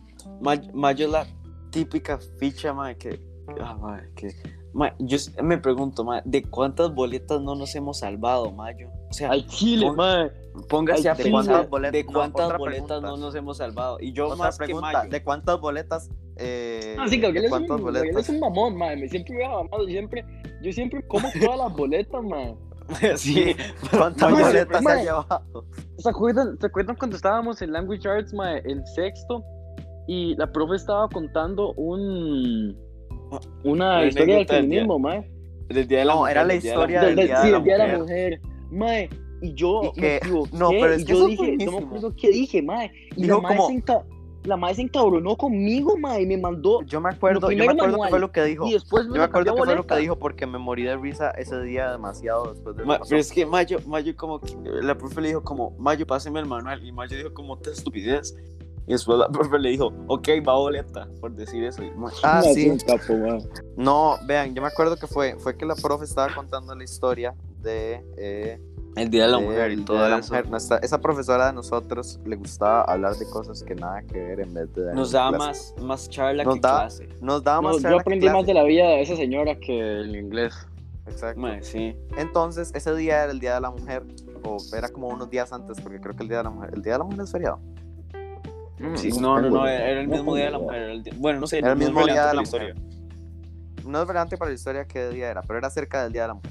que 0.96 1.04
es 1.04 1.10
la 1.10 1.26
típica 1.70 2.18
ficha, 2.38 2.74
que. 2.98 3.20
Ah, 3.60 4.00
que. 4.16 4.30
Mae, 4.72 4.92
yo 4.98 5.16
me 5.42 5.58
pregunto, 5.58 6.04
mae, 6.04 6.20
¿de 6.24 6.42
cuántas 6.42 6.94
boletas 6.94 7.40
no 7.40 7.54
nos 7.54 7.74
hemos 7.74 7.98
salvado, 8.00 8.50
Mayo? 8.52 8.90
O 9.08 9.12
sea, 9.12 9.30
Ay, 9.30 9.46
Chile, 9.46 9.86
Pon- 9.86 9.96
mae. 9.96 10.30
póngase 10.68 11.08
ay, 11.08 11.12
a 11.12 11.14
¿de 11.14 11.24
pensar 11.24 11.44
cuántas 11.44 11.70
bolet- 11.70 11.90
de 11.92 12.04
no, 12.04 12.12
cuántas 12.12 12.46
otra 12.46 12.58
boletas 12.58 12.86
pregunta. 12.86 13.08
no 13.08 13.16
nos 13.16 13.34
hemos 13.34 13.56
salvado. 13.58 13.98
Y 14.00 14.12
yo 14.12 14.26
otra 14.26 14.36
más 14.36 14.58
que 14.58 14.64
pregunta, 14.66 14.92
Mayo. 14.92 15.10
¿de 15.10 15.24
cuántas 15.24 15.60
boletas? 15.60 16.10
Eh, 16.36 16.96
Ah, 16.98 17.06
sí, 17.08 17.18
Gabriel 17.18 17.42
¿De 17.42 17.46
es, 17.46 17.50
cuántas 17.50 17.70
un, 17.80 17.84
Gabriel 17.86 18.02
boletas? 18.12 18.22
es 18.28 18.34
un 18.34 18.40
mamón, 18.40 18.76
mae. 18.76 18.96
Me 18.96 19.08
siempre 19.08 19.34
hubiera 19.36 19.54
mamado. 19.54 19.84
Yo 19.84 19.90
siempre, 19.92 20.24
yo 20.62 20.72
siempre 20.72 21.06
como 21.08 21.28
todas 21.40 21.58
las 21.58 21.72
boletas, 21.76 22.22
mae. 22.24 22.54
sí, 23.16 23.56
¿Cuántas 23.90 24.30
Mayo 24.30 24.44
boletas 24.46 24.78
se 24.78 24.84
mae. 24.84 25.00
ha 25.00 25.02
llevado? 25.02 25.64
¿Se 25.98 26.08
acuerdan, 26.08 26.58
¿Se 26.60 26.66
acuerdan 26.66 26.96
cuando 26.96 27.16
estábamos 27.16 27.62
en 27.62 27.72
Language 27.72 28.08
Arts, 28.08 28.34
mae, 28.34 28.58
el 28.64 28.86
sexto? 28.86 29.42
y 30.08 30.36
la 30.36 30.52
profe 30.52 30.76
estaba 30.76 31.08
contando 31.08 31.72
un 31.72 32.76
una 33.30 33.40
Una 33.64 34.04
historia 34.06 34.36
del 34.36 34.46
feminismo, 34.46 34.98
mae. 34.98 35.30
Del 35.68 35.88
día 35.88 35.98
de 36.00 36.04
la 36.04 36.12
No, 36.14 36.18
mujer, 36.20 36.32
era 36.36 36.44
la 36.44 36.52
del 36.54 36.62
día 36.62 36.70
de 36.70 36.76
historia 36.76 37.00
Del, 37.02 37.16
Día 37.16 37.36
sí, 37.42 37.46
de 37.46 37.52
la 37.52 37.60
día 37.60 37.78
de 37.78 37.88
la 37.92 37.98
Mujer. 37.98 38.40
Mae, 38.70 39.10
y 39.42 39.54
yo 39.54 39.80
Y 39.82 39.86
me 39.86 39.92
que- 39.94 40.16
equivoqué. 40.16 40.56
no, 40.56 40.70
pero 40.70 40.92
es 40.92 41.02
y 41.02 41.04
que 41.04 41.12
yo 41.12 41.26
dije, 41.26 41.56
no 41.64 41.72
me 41.72 41.78
acuerdo 41.78 42.16
qué 42.16 42.28
dije, 42.30 42.62
mae. 42.62 42.90
Y 43.16 43.22
Dijo 43.22 43.36
la 43.36 43.40
mae, 43.42 43.56
como- 43.56 43.68
se 43.68 43.74
enca- 43.74 44.04
la 44.44 44.56
mae 44.56 44.74
se 44.76 44.82
encabronó 44.82 45.36
conmigo, 45.36 45.96
mae, 45.98 46.22
y 46.22 46.26
me 46.26 46.36
mandó. 46.38 46.82
Yo 46.84 47.00
me 47.00 47.08
acuerdo, 47.10 47.50
yo 47.50 47.56
me 47.58 47.64
acuerdo 47.64 47.82
manual, 47.88 48.06
que 48.06 48.10
fue 48.10 48.20
lo 48.20 48.30
que 48.32 48.44
dijo. 48.44 48.66
Y 48.68 48.74
después 48.74 49.04
me 49.06 49.14
Yo 49.14 49.18
me 49.18 49.24
acuerdo 49.24 49.52
que 49.54 49.58
fue 49.58 49.66
lo 49.66 49.72
boleta. 49.74 49.94
que 49.96 50.00
dijo 50.02 50.18
porque 50.20 50.46
me 50.46 50.58
morí 50.58 50.84
de 50.84 50.96
risa 50.96 51.30
ese 51.32 51.60
día 51.62 51.90
demasiado 51.90 52.52
después 52.52 52.76
de 52.76 52.84
Ma- 52.84 53.00
pero 53.08 53.20
es 53.20 53.32
que 53.32 53.44
Mayo, 53.44 53.78
Mayo 53.86 54.14
como 54.16 54.40
que, 54.40 54.54
la 54.64 54.96
profe 54.96 55.20
le 55.20 55.28
dijo 55.28 55.42
como, 55.42 55.72
Mayo, 55.78 56.06
páseme 56.06 56.38
el 56.38 56.46
manual, 56.46 56.84
y 56.86 56.92
Mayo 56.92 57.16
dijo 57.16 57.34
como, 57.34 57.58
te 57.58 57.70
estupidez, 57.72 58.36
y 58.86 58.92
después 58.92 59.18
la 59.18 59.28
profe 59.28 59.58
le 59.58 59.70
dijo, 59.70 59.92
ok, 60.06 60.28
va 60.46 60.54
boleta, 60.54 61.08
por 61.20 61.32
decir 61.32 61.64
eso, 61.64 61.82
Ah, 62.22 62.40
Mae, 62.44 62.54
sí. 62.54 62.68
mae. 62.68 63.38
No, 63.76 64.16
vean, 64.26 64.54
yo 64.54 64.62
me 64.62 64.68
acuerdo 64.68 64.96
que 64.96 65.06
fue, 65.06 65.36
fue 65.38 65.56
que 65.56 65.64
la 65.66 65.74
profe 65.74 66.04
estaba 66.04 66.34
contando 66.34 66.74
la 66.74 66.84
historia 66.84 67.34
de 67.62 68.04
eh, 68.16 68.60
el 68.94 69.10
día 69.10 69.24
de 69.26 69.32
la 69.32 69.38
mujer 69.38 69.72
y 69.72 69.84
todo 69.84 70.06
eso, 70.16 70.32
Mujer. 70.32 70.48
Nuestra- 70.48 70.78
esa 70.78 70.98
profesora 71.00 71.48
de 71.48 71.52
nosotros 71.52 72.18
le 72.24 72.36
gustaba 72.36 72.82
hablar 72.82 73.14
de 73.16 73.28
cosas 73.28 73.62
que 73.62 73.74
nada 73.74 74.00
que 74.02 74.18
ver 74.18 74.40
en 74.40 74.54
vez 74.54 74.72
de 74.74 74.94
nos 74.94 75.12
dar 75.12 75.32
daba 75.32 75.44
clase. 75.46 75.74
más, 75.74 75.84
más 75.84 76.08
charla 76.08 76.44
Nos 76.44 76.54
que 76.54 76.60
da- 76.60 76.78
clase, 76.80 77.08
Nos 77.20 77.42
daba 77.42 77.56
No, 77.60 77.62
más 77.68 77.76
yo 77.76 77.82
charla 77.82 77.96
que 77.96 78.00
aprendí 78.02 78.26
más 78.26 78.34
clase. 78.36 78.46
de 78.46 78.54
la 78.54 78.62
vida 78.64 78.84
de 78.88 79.02
esa 79.02 79.16
señora 79.16 79.56
que 79.58 80.00
el 80.00 80.16
inglés. 80.16 80.54
Exacto. 81.08 81.40
Ma, 81.40 81.58
sí, 81.62 81.94
Entonces, 82.16 82.70
ese 82.74 82.94
día 82.96 83.22
era 83.24 83.32
el 83.32 83.38
Día 83.38 83.54
de 83.56 83.60
la 83.60 83.70
Mujer, 83.70 84.02
o 84.44 84.56
era 84.76 84.88
como 84.88 85.08
unos 85.08 85.28
días 85.28 85.52
antes, 85.52 85.80
porque 85.80 86.00
creo 86.00 86.16
que 86.16 86.22
el 86.22 86.28
Día 86.28 86.38
de 86.38 86.44
la 86.44 86.50
Mujer, 86.50 86.70
el 86.74 86.82
Día 86.82 86.92
de 86.94 86.98
la 87.00 87.04
Mujer 87.04 87.20
es 87.20 87.30
feriado. 87.32 87.60
Sí, 88.96 89.10
Mm, 89.10 89.20
no, 89.22 89.40
no, 89.40 89.50
no, 89.50 89.64
idea. 89.66 89.88
era 89.90 90.00
el 90.00 90.08
No 90.08 90.14
mismo 90.16 90.34
día 90.34 90.44
de 90.46 90.50
la 90.50 90.58
mujer, 90.58 90.82
era 90.82 90.92
el 90.92 91.02
día- 91.02 91.14
bueno, 91.16 91.40
no 91.40 91.46
sé, 91.46 91.58
Era 91.58 91.72
el 91.72 91.78
no 91.78 91.84
es 91.84 91.88
mismo 91.90 92.06
día 92.06 92.26
de 92.26 92.34
la 92.34 92.42
mujer. 92.42 92.74
No 93.86 94.02
es 94.02 94.06
relevante 94.08 94.36
para 94.36 94.50
la 94.50 94.54
historia 94.54 94.84
qué 94.86 95.08
día 95.08 95.30
era, 95.30 95.42
pero 95.42 95.58
era 95.58 95.70
cerca 95.70 96.02
del 96.02 96.12
Día 96.12 96.22
de 96.22 96.28
la 96.28 96.34
Mujer. 96.34 96.50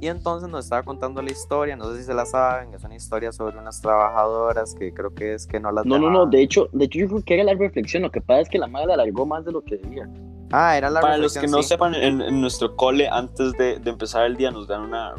Y 0.00 0.08
entonces 0.08 0.48
nos 0.48 0.64
estaba 0.64 0.82
contando 0.82 1.22
la 1.22 1.30
historia, 1.30 1.76
no 1.76 1.92
sé 1.92 1.98
si 1.98 2.04
se 2.04 2.14
la 2.14 2.26
saben, 2.26 2.74
es 2.74 2.82
una 2.82 2.96
historia 2.96 3.30
sobre 3.30 3.56
unas 3.58 3.80
trabajadoras 3.80 4.74
que 4.74 4.92
creo 4.92 5.14
que 5.14 5.34
es 5.34 5.46
que 5.46 5.60
no 5.60 5.70
las 5.70 5.86
No, 5.86 5.96
no, 5.98 6.06
no, 6.06 6.10
dejaban. 6.10 6.30
de 6.30 6.42
hecho, 6.42 6.68
de 6.72 6.84
hecho 6.86 6.98
yo 6.98 7.06
creo 7.08 7.22
que 7.24 7.34
era 7.34 7.44
la 7.44 7.54
reflexión, 7.54 8.02
lo 8.02 8.10
que 8.10 8.20
pasa 8.20 8.40
es 8.40 8.48
que 8.48 8.58
la 8.58 8.66
madre 8.66 8.88
la 8.88 8.94
alargó 8.94 9.26
más 9.26 9.44
de 9.44 9.52
lo 9.52 9.62
que 9.62 9.76
debía. 9.76 10.08
Ah, 10.50 10.76
era 10.76 10.90
la 10.90 11.00
Para 11.00 11.18
los 11.18 11.34
que 11.34 11.40
reflexión, 11.42 11.58
no 11.60 11.62
sí. 11.62 11.68
sepan, 11.68 11.94
en, 11.94 12.20
en 12.20 12.40
nuestro 12.40 12.74
cole, 12.74 13.08
antes 13.08 13.52
de, 13.52 13.78
de 13.78 13.90
empezar 13.90 14.26
el 14.26 14.36
día, 14.36 14.50
nos 14.50 14.66
dan 14.66 14.80
una, 14.82 15.14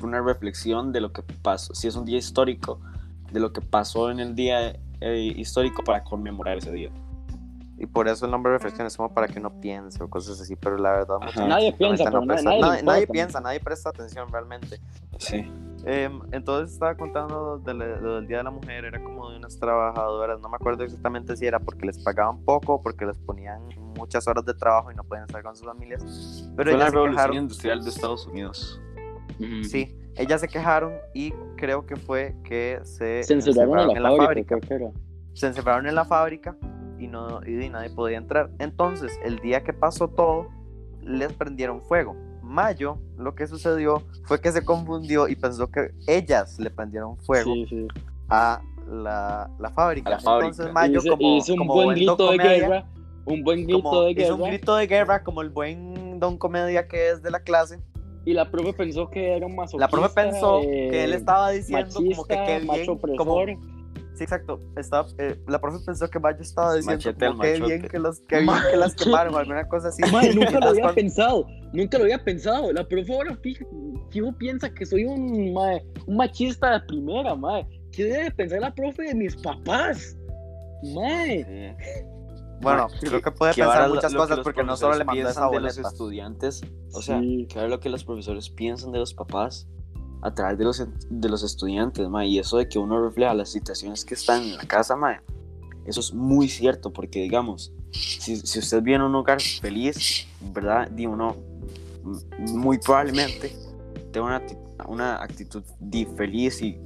una 0.00 0.20
reflexión 0.22 0.92
de 0.92 1.00
lo 1.00 1.12
que 1.12 1.22
pasó, 1.42 1.74
si 1.74 1.88
es 1.88 1.96
un 1.96 2.04
día 2.04 2.18
histórico, 2.18 2.78
de 3.34 3.40
lo 3.40 3.52
que 3.52 3.60
pasó 3.60 4.10
en 4.10 4.20
el 4.20 4.34
día 4.34 4.78
eh, 5.00 5.32
histórico 5.36 5.82
para 5.82 6.02
conmemorar 6.04 6.56
ese 6.58 6.70
día. 6.72 6.90
Y 7.76 7.86
por 7.86 8.06
eso 8.06 8.24
el 8.24 8.30
nombre 8.30 8.52
de 8.52 8.58
reflexión 8.58 8.86
es 8.86 8.96
como 8.96 9.12
para 9.12 9.26
que 9.26 9.40
uno 9.40 9.60
piense 9.60 10.02
o 10.02 10.08
cosas 10.08 10.40
así, 10.40 10.54
pero 10.54 10.78
la 10.78 10.92
verdad 10.92 11.16
mucha 11.20 11.44
Nadie 11.46 11.72
piensa, 11.72 12.08
no 12.08 12.20
nadie- 12.20 12.26
presta- 12.28 12.44
nadie 12.44 12.60
nadie, 12.62 12.82
nadie 12.84 13.06
piensa, 13.08 13.40
nadie 13.40 13.58
presta 13.60 13.90
atención 13.90 14.28
realmente. 14.30 14.80
Sí. 15.18 15.44
Em, 15.84 16.20
entonces 16.30 16.72
estaba 16.74 16.96
contando 16.96 17.58
de 17.58 17.74
la- 17.74 17.96
lo 18.00 18.14
del 18.14 18.28
Día 18.28 18.38
de 18.38 18.44
la 18.44 18.52
Mujer, 18.52 18.84
era 18.84 19.02
como 19.02 19.28
de 19.30 19.36
unas 19.38 19.58
trabajadoras, 19.58 20.40
no 20.40 20.48
me 20.48 20.54
acuerdo 20.56 20.84
exactamente 20.84 21.36
si 21.36 21.46
era 21.46 21.58
porque 21.58 21.84
les 21.86 21.98
pagaban 21.98 22.38
poco 22.44 22.74
o 22.74 22.82
porque 22.82 23.04
les 23.04 23.18
ponían 23.18 23.60
muchas 23.98 24.26
horas 24.28 24.44
de 24.46 24.54
trabajo 24.54 24.92
y 24.92 24.94
no 24.94 25.02
podían 25.02 25.26
estar 25.26 25.42
con 25.42 25.56
sus 25.56 25.66
familias, 25.66 26.48
pero 26.56 26.70
Fue 26.70 26.78
la 26.78 26.86
revolución 26.90 27.12
quejaron, 27.16 27.36
industrial 27.36 27.82
de 27.82 27.90
Estados 27.90 28.26
Unidos. 28.28 28.80
sí, 29.64 29.94
ellas 30.16 30.40
se 30.40 30.48
quejaron 30.48 30.92
y 31.12 31.32
creo 31.56 31.86
que 31.86 31.96
fue 31.96 32.34
que 32.44 32.80
se, 32.84 33.22
Se 33.24 33.34
encerraron 33.34 33.96
en 33.96 34.02
la, 34.02 34.16
fábrica, 34.16 34.54
fábrica, 34.56 34.74
era. 34.74 34.90
se 35.32 35.46
encerraron 35.48 35.86
en 35.86 35.94
la 35.94 36.04
fábrica 36.04 36.56
y 36.98 37.06
no 37.08 37.40
y 37.46 37.68
nadie 37.68 37.90
podía 37.90 38.18
entrar. 38.18 38.50
Entonces, 38.58 39.18
el 39.24 39.38
día 39.40 39.62
que 39.64 39.72
pasó 39.72 40.08
todo, 40.08 40.48
les 41.02 41.32
prendieron 41.32 41.82
fuego. 41.82 42.16
Mayo, 42.42 42.98
lo 43.16 43.34
que 43.34 43.46
sucedió 43.46 44.02
fue 44.24 44.40
que 44.40 44.52
se 44.52 44.64
confundió 44.64 45.28
y 45.28 45.34
pensó 45.34 45.68
que 45.70 45.90
ellas 46.06 46.58
le 46.58 46.70
prendieron 46.70 47.16
fuego 47.18 47.52
Sí, 47.52 47.66
sí. 47.68 47.88
a 48.28 48.60
la, 48.88 49.50
la 49.58 49.70
fábrica. 49.70 50.08
A 50.08 50.12
la 50.12 50.20
fábrica. 50.20 50.48
Entonces 50.50 50.72
Mayo 50.72 50.98
hizo, 51.00 51.10
como, 51.10 51.36
hizo 51.38 51.52
un 51.54 51.58
como 51.58 51.74
buen 51.74 51.88
grito 51.96 52.16
don 52.16 52.30
de 52.32 52.36
comedia, 52.38 52.68
guerra. 52.68 52.86
Un 53.24 53.42
buen 53.42 53.64
grito 53.64 53.82
como 53.82 54.02
de 54.02 54.10
hizo 54.12 54.20
guerra. 54.20 54.34
un 54.34 54.42
grito 54.50 54.76
de 54.76 54.86
guerra 54.86 55.22
como 55.24 55.42
el 55.42 55.50
buen 55.50 56.20
don 56.20 56.36
comedia 56.38 56.86
que 56.86 57.10
es 57.10 57.22
de 57.22 57.30
la 57.30 57.40
clase. 57.40 57.80
Y 58.24 58.32
la 58.32 58.50
profe 58.50 58.72
pensó 58.72 59.08
que 59.10 59.36
era 59.36 59.46
un 59.46 59.54
masoquista. 59.54 59.84
La 59.84 59.88
profe 59.88 60.14
pensó 60.14 60.60
eh, 60.62 60.88
que 60.90 61.04
él 61.04 61.12
estaba 61.12 61.50
diciendo 61.50 61.86
machista, 61.86 62.14
como 62.16 62.24
que 62.26 62.34
qué 62.34 62.60
bien, 62.60 63.16
como, 63.16 63.44
sí 64.14 64.22
exacto, 64.24 64.60
estaba, 64.76 65.08
eh, 65.18 65.36
la 65.46 65.60
profe 65.60 65.78
pensó 65.84 66.08
que 66.08 66.18
Mayo 66.20 66.38
estaba 66.40 66.74
diciendo 66.74 66.96
Machete 66.96 67.26
como 67.26 67.42
qué 67.42 67.60
bien 67.60 67.82
que, 67.82 67.98
los, 67.98 68.20
qué 68.20 68.40
bien 68.40 68.54
que 68.70 68.76
las 68.76 68.94
quemaron 68.94 69.34
o 69.34 69.38
alguna 69.38 69.68
cosa 69.68 69.88
así. 69.88 70.02
Mae, 70.12 70.32
nunca 70.34 70.58
lo 70.60 70.68
había 70.68 70.82
cuando- 70.82 70.94
pensado. 70.94 71.46
Nunca 71.72 71.98
lo 71.98 72.04
había 72.04 72.22
pensado. 72.22 72.72
La 72.72 72.86
profe 72.86 73.12
ahora 73.12 73.36
fija- 73.42 73.66
piensa 74.38 74.72
que 74.72 74.86
soy 74.86 75.04
un, 75.04 75.52
mae, 75.52 75.84
un 76.06 76.16
machista 76.16 76.78
de 76.78 76.86
primera, 76.86 77.34
mae. 77.34 77.66
¿Qué 77.92 78.04
debe 78.04 78.30
pensar 78.30 78.60
la 78.60 78.72
profe 78.74 79.02
de 79.02 79.14
mis 79.14 79.36
papás? 79.36 80.16
Sí. 80.82 81.44
Bueno, 82.64 82.88
Que- 83.00 83.06
creo 83.06 83.22
que 83.22 83.30
puede 83.30 83.54
que 83.54 83.62
pensar 83.62 83.88
lo- 83.88 83.94
muchas 83.94 84.12
lo 84.12 84.18
cosas 84.20 84.36
los 84.38 84.44
porque 84.44 84.64
no 84.64 84.76
solo 84.76 84.96
le 84.98 85.04
mandó 85.04 85.20
esa 85.20 85.28
piensan 85.28 85.50
de 85.50 85.60
los 85.60 85.74
boleta. 85.76 85.88
estudiantes, 85.88 86.60
o 86.92 87.02
sea, 87.02 87.20
Sí. 87.20 87.46
que 87.48 87.58
ahora 87.58 87.68
lo 87.70 87.80
que 87.80 87.88
los 87.90 88.04
profesores 88.04 88.50
piensan 88.50 88.90
de 88.92 88.98
los 88.98 89.14
papás 89.14 89.66
a 90.22 90.34
través 90.34 90.56
de 90.58 90.64
los, 90.64 90.84
de 91.10 91.28
los 91.28 91.42
estudiantes, 91.42 92.08
ma, 92.08 92.24
y 92.24 92.38
eso 92.38 92.56
de 92.56 92.68
que 92.68 92.78
uno 92.78 93.00
refleja 93.04 93.34
las 93.34 93.50
situaciones 93.50 94.04
que 94.04 94.14
están 94.14 94.42
en 94.42 94.56
la 94.56 94.64
casa, 94.64 94.96
ma, 94.96 95.22
eso 95.86 96.00
es 96.00 96.14
muy 96.14 96.48
cierto, 96.48 96.92
porque 96.92 97.20
digamos, 97.20 97.72
si, 97.92 98.36
si 98.36 98.58
usted 98.58 98.82
viene 98.82 99.04
a 99.04 99.06
un 99.06 99.14
hogar 99.14 99.40
feliz, 99.40 100.26
¿verdad? 100.40 100.88
Di 100.90 101.04
uno, 101.06 101.36
m- 102.04 102.52
muy 102.52 102.78
probablemente 102.78 103.54
tenga 104.12 104.26
una, 104.26 104.42
una 104.88 105.22
actitud 105.22 105.62
di- 105.78 106.06
feliz 106.16 106.62
y 106.62 106.78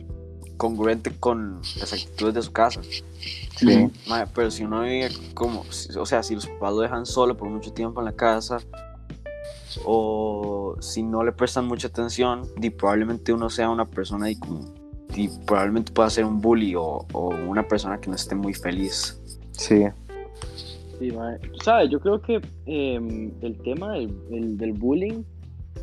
congruente 0.58 1.10
con 1.18 1.60
las 1.80 1.92
actitudes 1.94 2.34
de 2.34 2.42
su 2.42 2.52
casa. 2.52 2.82
Sí. 3.56 3.88
Pero 4.34 4.50
si 4.50 4.64
uno 4.64 4.82
vive 4.82 5.08
como, 5.34 5.64
o 5.98 6.04
sea, 6.06 6.22
si 6.22 6.34
los 6.34 6.46
papás 6.46 6.74
lo 6.74 6.80
dejan 6.80 7.06
solo 7.06 7.34
por 7.36 7.48
mucho 7.48 7.72
tiempo 7.72 8.00
en 8.00 8.04
la 8.04 8.12
casa, 8.12 8.58
o 9.84 10.76
si 10.80 11.02
no 11.02 11.22
le 11.24 11.32
prestan 11.32 11.66
mucha 11.66 11.88
atención, 11.88 12.42
di, 12.56 12.70
probablemente 12.70 13.32
uno 13.32 13.48
sea 13.50 13.70
una 13.70 13.86
persona 13.86 14.30
y 14.30 14.36
probablemente 15.46 15.92
pueda 15.92 16.10
ser 16.10 16.24
un 16.24 16.40
bully 16.40 16.74
o, 16.74 17.06
o 17.12 17.28
una 17.46 17.66
persona 17.66 18.00
que 18.00 18.08
no 18.08 18.16
esté 18.16 18.34
muy 18.34 18.54
feliz. 18.54 19.20
Sí. 19.52 19.84
Sí, 20.98 21.12
mae. 21.12 21.38
¿Sabes? 21.64 21.90
Yo 21.90 22.00
creo 22.00 22.20
que 22.20 22.40
em, 22.66 23.30
el 23.40 23.56
tema 23.62 23.94
del, 23.94 24.12
el- 24.30 24.56
del 24.58 24.72
bullying, 24.72 25.22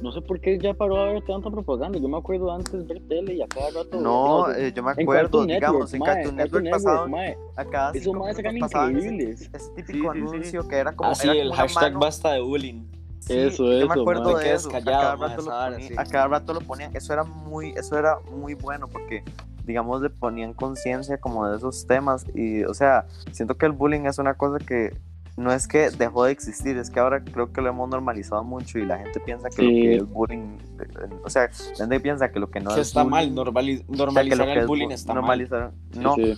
no 0.01 0.11
sé 0.11 0.21
por 0.21 0.39
qué 0.41 0.57
ya 0.59 0.73
paró 0.73 0.95
de 0.95 1.09
haber 1.09 1.23
tanta 1.25 1.49
propaganda. 1.49 1.97
Yo 1.99 2.07
me 2.07 2.17
acuerdo 2.17 2.51
antes 2.51 2.85
ver 2.85 3.01
tele 3.07 3.35
y 3.35 3.41
a 3.41 3.47
cada 3.47 3.69
rato. 3.71 3.99
No, 3.99 4.51
eh, 4.51 4.73
yo 4.75 4.83
me 4.83 4.91
en 4.91 5.01
acuerdo, 5.01 5.21
Cartoon 5.23 5.47
digamos, 5.47 5.93
en 5.93 5.99
Network, 5.99 6.15
mae, 6.15 6.15
Cartoon 6.23 6.35
Network 6.35 6.69
pasaban 6.71 7.11
mae. 7.11 7.37
a 7.55 7.65
cada 7.65 7.89
Esos 7.91 8.03
cinco 8.03 8.19
madres 8.19 8.39
eran 8.39 8.59
pasaban 8.59 8.91
increíbles. 8.91 9.41
Ese, 9.53 9.69
típico 9.75 10.13
Sí, 10.13 10.19
sí, 10.19 10.27
sí. 10.27 10.35
anuncio 10.35 10.67
que 10.67 10.75
era 10.75 10.91
como, 10.95 11.11
Así 11.11 11.27
era 11.27 11.33
el 11.41 11.47
como 11.49 11.55
hashtag 11.61 11.83
mano. 11.93 11.99
basta 11.99 12.31
de 12.33 12.41
bullying. 12.41 12.83
Sí, 13.19 13.33
Eso, 13.39 13.63
yo 13.63 13.71
eso, 13.71 13.87
me 13.87 14.01
acuerdo 14.01 14.33
man. 14.33 14.43
de 14.43 14.53
eso. 14.53 14.69
callado, 14.69 14.97
a, 14.97 15.01
cada 15.01 15.15
man, 15.17 15.29
rato 15.31 15.41
lo 15.43 15.51
ponían, 15.71 15.81
sí. 15.89 15.95
a 15.97 16.05
cada 16.05 16.27
rato 16.27 16.53
lo 16.53 16.61
ponían. 16.61 16.95
Eso 16.95 17.13
era 17.13 17.23
muy, 17.23 17.69
eso 17.77 17.97
era 17.97 18.19
muy 18.31 18.53
bueno 18.53 18.87
porque, 18.87 19.23
digamos, 19.63 20.01
le 20.01 20.09
ponían 20.09 20.53
conciencia 20.53 21.17
como 21.17 21.47
de 21.47 21.57
esos 21.57 21.87
temas. 21.87 22.25
Y, 22.35 22.63
o 22.65 22.73
sea, 22.73 23.05
siento 23.31 23.55
que 23.57 23.65
el 23.65 23.71
bullying 23.71 24.01
es 24.05 24.19
una 24.19 24.35
cosa 24.35 24.59
que 24.63 24.95
no 25.37 25.51
es 25.51 25.67
que 25.67 25.89
dejó 25.91 26.23
de 26.25 26.31
existir, 26.31 26.77
es 26.77 26.89
que 26.89 26.99
ahora 26.99 27.21
creo 27.23 27.51
que 27.51 27.59
lo 27.61 27.67
hemos 27.69 27.89
normalizado 27.89 28.43
mucho 28.43 28.79
y 28.79 28.85
la 28.85 28.97
gente 28.99 29.19
piensa 29.19 29.49
que 29.49 29.61
lo 29.61 29.67
Sí. 29.69 29.81
que 29.81 29.95
es 29.97 30.09
bullying, 30.09 30.57
eh, 30.79 31.09
o 31.23 31.29
sea, 31.29 31.49
la 31.71 31.75
gente 31.77 31.99
piensa 31.99 32.31
que 32.31 32.39
lo 32.39 32.49
que 32.49 32.61
no 32.61 32.73
que 32.73 32.79
es 32.81 32.87
está 32.87 33.03
mal, 33.03 33.29
bullying- 33.29 33.35
normali- 33.35 33.75
o 33.75 33.83
sea, 33.83 33.85
que 33.91 33.97
normalizar 33.97 34.37
lo 34.37 34.45
que 34.45 34.51
el 34.53 34.59
es 34.59 34.67
bullying 34.67 34.87
bu- 34.87 34.93
está 34.93 35.13
mal. 35.13 35.21
normalizar, 35.21 35.71
Sí, 35.91 35.99
no, 35.99 36.15
sí. 36.15 36.33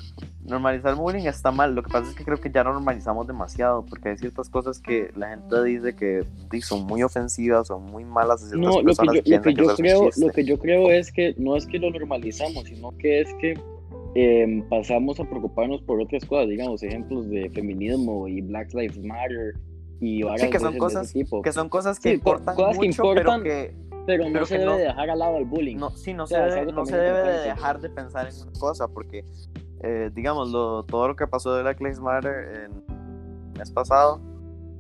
normalizar 0.46 0.92
el 0.94 0.96
bullying 0.98 1.26
está 1.26 1.52
mal. 1.52 1.76
Lo 1.76 1.84
que 1.84 1.92
pasa 1.92 2.10
es 2.10 2.16
que 2.16 2.24
creo 2.24 2.38
que 2.42 2.50
ya 2.50 2.64
lo 2.64 2.74
normalizamos 2.74 3.28
demasiado, 3.28 3.86
porque 3.86 4.10
hay 4.10 4.18
ciertas 4.18 4.50
cosas 4.50 4.80
que 4.80 5.12
la 5.16 5.30
gente 5.30 5.64
dice 5.64 5.96
que 5.96 6.26
son 6.62 6.86
muy 6.88 7.04
ofensivas, 7.04 7.68
son 7.68 7.84
muy 7.84 8.04
malas. 8.04 8.42
No, 8.54 8.70
lo 8.70 8.78
que 8.80 8.84
personas 8.86 9.16
yo, 9.16 9.22
lo 9.36 9.42
que 9.44 9.54
creo, 9.76 10.10
lo 10.18 10.30
que 10.32 10.44
yo 10.44 10.58
creo 10.58 10.90
es 10.92 11.12
que 11.12 11.36
no 11.38 11.56
es 11.56 11.68
que 11.68 11.78
lo 11.78 11.92
normalizamos, 11.92 12.64
sino 12.66 12.90
que 12.98 13.22
es 13.22 13.28
que 13.40 13.54
em, 14.20 14.64
pasamos 14.68 15.20
a 15.20 15.26
preocuparnos 15.26 15.82
por 15.84 16.02
otras 16.02 16.26
cosas, 16.26 16.48
digamos, 16.50 16.82
ejemplos 16.82 17.30
de 17.30 17.50
feminismo 17.52 18.28
y 18.28 18.42
Black 18.42 18.74
Lives 18.74 18.98
Matter 19.04 19.54
y 20.00 20.24
varas 20.24 20.42
Sí, 20.42 20.50
que 20.50 20.60
son 20.60 20.78
cosas 20.80 21.14
tipo. 21.14 21.42
que 21.44 21.52
son 21.52 21.70
cosas 21.70 22.00
que 22.00 22.10
Sí, 22.10 22.16
importan 22.16 22.56
cosas 22.56 22.80
que 22.80 22.88
mucho, 22.88 23.04
importan, 23.04 23.44
pero 23.44 23.44
que 23.44 23.76
pero 24.08 24.24
no 24.26 24.32
pero 24.34 24.46
se 24.48 24.54
que 24.56 24.60
debe 24.62 24.72
no- 24.72 24.78
dejar 24.78 25.10
al 25.12 25.20
lado 25.20 25.38
el 25.38 25.46
bullying. 25.46 25.76
no, 25.78 25.92
sí, 25.92 26.14
no 26.14 26.24
O 26.24 26.28
se 26.28 26.34
sea, 26.36 26.48
es 26.48 26.56
debe, 26.56 26.72
no 26.72 26.86
se 26.86 26.98
debe 26.98 27.20
de 27.32 27.40
dejar 27.42 27.80
de 27.80 27.90
pensar 27.90 28.28
en 28.28 28.42
una 28.42 28.52
cosa, 28.60 28.88
porque, 28.88 29.24
eh, 29.84 30.10
digamos, 30.16 30.50
lo- 30.50 30.84
todo 30.84 31.10
lo 31.10 31.16
que 31.16 31.28
pasó 31.28 31.54
de 31.56 31.62
Black 31.62 31.80
Lives 31.80 32.00
Matter 32.00 32.66
en 32.66 32.72
el 33.54 33.58
mes 33.60 33.70
pasado, 33.72 34.20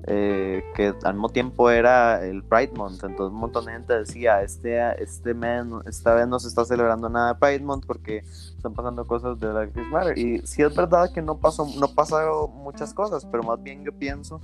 eh, 0.10 0.64
que 0.74 0.94
al 1.04 1.16
mismo 1.16 1.28
tiempo 1.30 1.70
era 1.70 2.26
el 2.26 2.42
Pride 2.42 2.72
Month, 2.76 3.04
entonces 3.04 3.34
un 3.34 3.40
montón 3.40 3.66
de 3.66 3.74
gente 3.74 3.94
decía, 3.94 4.42
este, 4.42 5.04
este 5.04 5.34
mes, 5.34 5.66
esta 5.86 6.16
vez 6.16 6.28
no 6.28 6.40
se 6.40 6.48
está 6.48 6.64
celebrando 6.64 7.10
nada 7.10 7.34
de 7.34 7.40
Pride 7.40 7.60
Month 7.60 7.86
porque 7.86 8.20
están 8.56 8.74
pasando 8.74 9.06
cosas 9.06 9.38
de 9.38 9.50
Black 9.50 9.76
Lives 9.76 9.92
Matter, 9.92 10.18
y 10.18 10.40
sí 10.48 10.62
es 10.62 10.74
verdad 10.74 11.12
que 11.14 11.22
no 11.22 11.38
pasó, 11.38 11.68
no 11.78 11.90
pasaron 11.94 12.52
muchas 12.56 12.94
cosas, 12.94 13.26
pero 13.26 13.44
más 13.44 13.62
bien 13.62 13.84
yo 13.84 13.92
pienso 13.92 14.40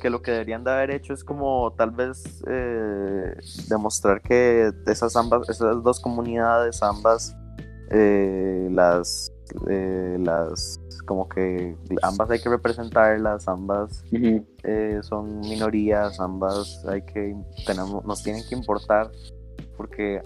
que 0.00 0.10
lo 0.10 0.22
que 0.22 0.32
deberían 0.32 0.64
de 0.64 0.72
haber 0.72 0.90
hecho 0.90 1.12
es 1.12 1.22
como 1.22 1.72
tal 1.76 1.92
vez 1.92 2.42
eh, 2.48 3.36
demostrar 3.68 4.20
que 4.20 4.72
esas 4.86 5.14
ambas, 5.14 5.48
esas 5.48 5.82
dos 5.84 6.00
comunidades, 6.00 6.82
ambas 6.82 7.36
eh, 7.90 8.68
las 8.72 9.32
las 9.66 10.79
como 11.10 11.28
que 11.28 11.74
ambas 12.02 12.30
hay 12.30 12.38
que 12.38 12.48
representarlas, 12.48 13.48
ambas 13.48 14.04
eh, 14.62 15.00
son 15.02 15.40
minorías, 15.40 16.20
ambas 16.20 16.86
hay 16.86 17.02
que 17.02 17.34
tenemos, 17.66 18.04
nos 18.04 18.22
tienen 18.22 18.44
que 18.48 18.54
importar 18.54 19.10
porque 19.76 20.20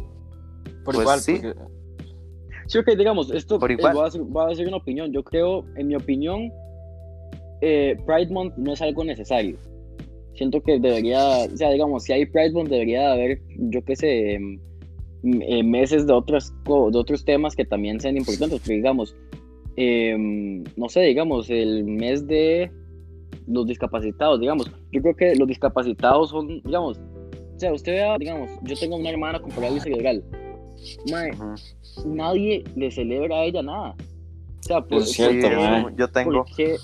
Por 0.84 0.94
pues, 0.94 0.98
igual, 1.00 1.20
sí. 1.20 1.40
porque- 1.40 1.54
Sí, 2.66 2.76
ok, 2.76 2.88
digamos, 2.98 3.30
esto 3.30 3.58
Por 3.58 3.70
eh, 3.70 3.76
igual. 3.78 3.94
voy, 3.94 4.04
a 4.04 4.08
hacer, 4.08 4.20
voy 4.20 4.44
a 4.44 4.48
decir 4.48 4.68
una 4.68 4.76
opinión. 4.76 5.10
Yo 5.10 5.24
creo, 5.24 5.64
en 5.76 5.86
mi 5.88 5.94
opinión, 5.96 6.52
eh, 7.62 7.96
Pride 8.04 8.30
Month 8.30 8.54
no 8.58 8.74
es 8.74 8.82
algo 8.82 9.04
necesario. 9.04 9.56
Siento 10.34 10.62
que 10.62 10.78
debería, 10.78 11.46
o 11.50 11.56
sea, 11.56 11.70
digamos, 11.70 12.04
si 12.04 12.12
hay 12.12 12.26
Pride 12.26 12.52
Month, 12.52 12.68
debería 12.68 13.12
haber, 13.12 13.40
yo 13.56 13.82
qué 13.84 13.96
sé, 13.96 14.34
em, 14.34 14.60
eh, 15.24 15.62
meses 15.62 16.06
de 16.06 16.12
otros, 16.12 16.52
de 16.66 16.98
otros 16.98 17.24
temas 17.24 17.56
que 17.56 17.64
también 17.64 18.00
sean 18.00 18.18
importantes. 18.18 18.60
Porque, 18.60 18.74
digamos, 18.74 19.16
em, 19.76 20.64
no 20.76 20.88
sé, 20.88 21.00
digamos, 21.02 21.50
el 21.50 21.84
mes 21.84 22.26
de 22.26 22.70
los 23.46 23.66
discapacitados, 23.66 24.40
digamos. 24.40 24.70
Yo 24.92 25.02
creo 25.02 25.16
que 25.16 25.34
los 25.36 25.48
discapacitados 25.48 26.30
son, 26.30 26.62
digamos, 26.62 26.98
o 26.98 27.58
sea, 27.58 27.72
usted 27.72 27.92
vea, 27.92 28.18
digamos, 28.18 28.50
yo 28.62 28.76
tengo 28.76 28.96
una 28.96 29.10
hermana 29.10 29.40
con 29.40 29.50
parálisis 29.50 29.84
cerebral. 29.84 30.24
Mae, 31.10 31.30
ujú. 31.32 32.14
nadie 32.14 32.64
le 32.76 32.90
celebra 32.90 33.36
a 33.36 33.44
ella 33.44 33.62
nada. 33.62 33.94
O 34.58 34.62
sea, 34.62 34.80
por, 34.80 35.02
Es 35.02 35.12
cierto, 35.12 35.48
mae. 35.48 35.80
eso 35.80 35.90
yo 35.96 36.08
tengo 36.08 36.30
porque, 36.32 36.76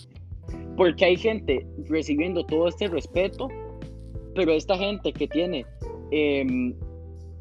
porque 0.76 1.04
hay 1.04 1.16
gente 1.16 1.66
recibiendo 1.88 2.44
todo 2.44 2.68
este 2.68 2.88
respeto, 2.88 3.48
pero 4.34 4.52
esta 4.52 4.76
gente 4.78 5.12
que 5.12 5.26
tiene 5.26 5.66
em, 6.12 6.74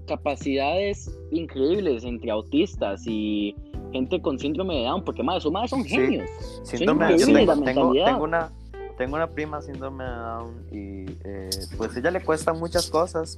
capacidades 0.08 1.16
increíbles 1.32 2.04
entre 2.04 2.32
autistas 2.32 3.04
y 3.06 3.56
gente 3.92 4.22
con 4.22 4.38
síndrome 4.40 4.76
de 4.78 4.84
Down, 4.86 5.04
porque 5.04 5.24
más 5.24 5.38
esos 5.38 5.52
más 5.52 5.70
son 5.70 5.84
Sí. 5.84 5.90
genios. 5.90 6.30
síndrome 6.64 7.12
increíbles 7.12 7.46
yo 7.48 7.64
tengo, 7.64 7.94
tengo, 7.94 8.24
una 8.24 8.52
tengo 8.98 9.16
una 9.16 9.28
prima 9.28 9.62
síndrome 9.62 10.04
de 10.04 10.10
Down 10.10 10.66
y 10.72 11.06
eh, 11.24 11.50
pues 11.78 11.96
a 11.96 12.00
ella 12.00 12.12
le 12.12 12.22
cuestan 12.24 12.60
muchas 12.60 12.90
cosas 12.90 13.38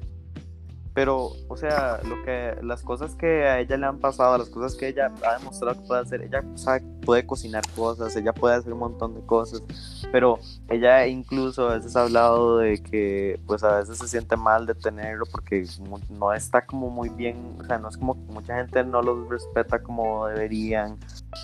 pero 0.94 1.32
o 1.48 1.58
sea 1.58 2.00
lo 2.04 2.22
que 2.24 2.56
las 2.62 2.82
cosas 2.82 3.16
que 3.16 3.46
a 3.48 3.60
ella 3.60 3.78
le 3.78 3.86
han 3.86 4.00
pasado 4.00 4.38
las 4.38 4.50
cosas 4.50 4.76
que 4.76 4.90
ella 4.90 5.12
ha 5.26 5.38
demostrado 5.38 5.80
que 5.80 5.88
puede 5.88 6.02
hacer 6.02 6.22
ella 6.22 6.44
sabe, 6.56 6.82
puede 7.06 7.26
cocinar 7.26 7.64
cosas 7.76 8.16
ella 8.16 8.34
puede 8.34 8.56
hacer 8.56 8.74
un 8.74 8.80
montón 8.80 9.16
de 9.16 9.22
cosas 9.22 9.64
pero 10.12 10.40
ella 10.70 11.08
incluso 11.08 11.70
a 11.70 11.76
veces 11.76 11.96
ha 11.96 12.04
hablado 12.04 12.58
de 12.58 12.82
que 12.84 13.40
pues 13.48 13.64
a 13.64 13.78
veces 13.78 13.98
se 13.98 14.08
siente 14.08 14.36
mal 14.36 14.66
de 14.66 14.76
tenerlo 14.76 15.26
porque 15.32 15.66
no 16.10 16.34
está 16.34 16.66
como 16.66 16.90
muy 16.90 17.10
bien 17.10 17.56
o 17.60 17.64
sea 17.64 17.78
no 17.78 17.90
es 17.90 17.98
como 17.98 18.16
que 18.16 18.34
mucha 18.34 18.58
gente 18.58 18.84
no 18.84 19.02
los 19.02 19.30
respeta 19.30 19.82
como 19.82 20.28
deberían 20.28 20.98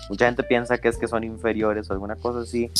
mucha 0.08 0.26
gente 0.26 0.42
piensa 0.42 0.78
que 0.78 0.88
es 0.88 0.96
que 0.96 1.08
son 1.08 1.24
inferiores 1.24 1.90
o 1.90 1.92
alguna 1.92 2.16
cosa 2.16 2.40
así. 2.40 2.70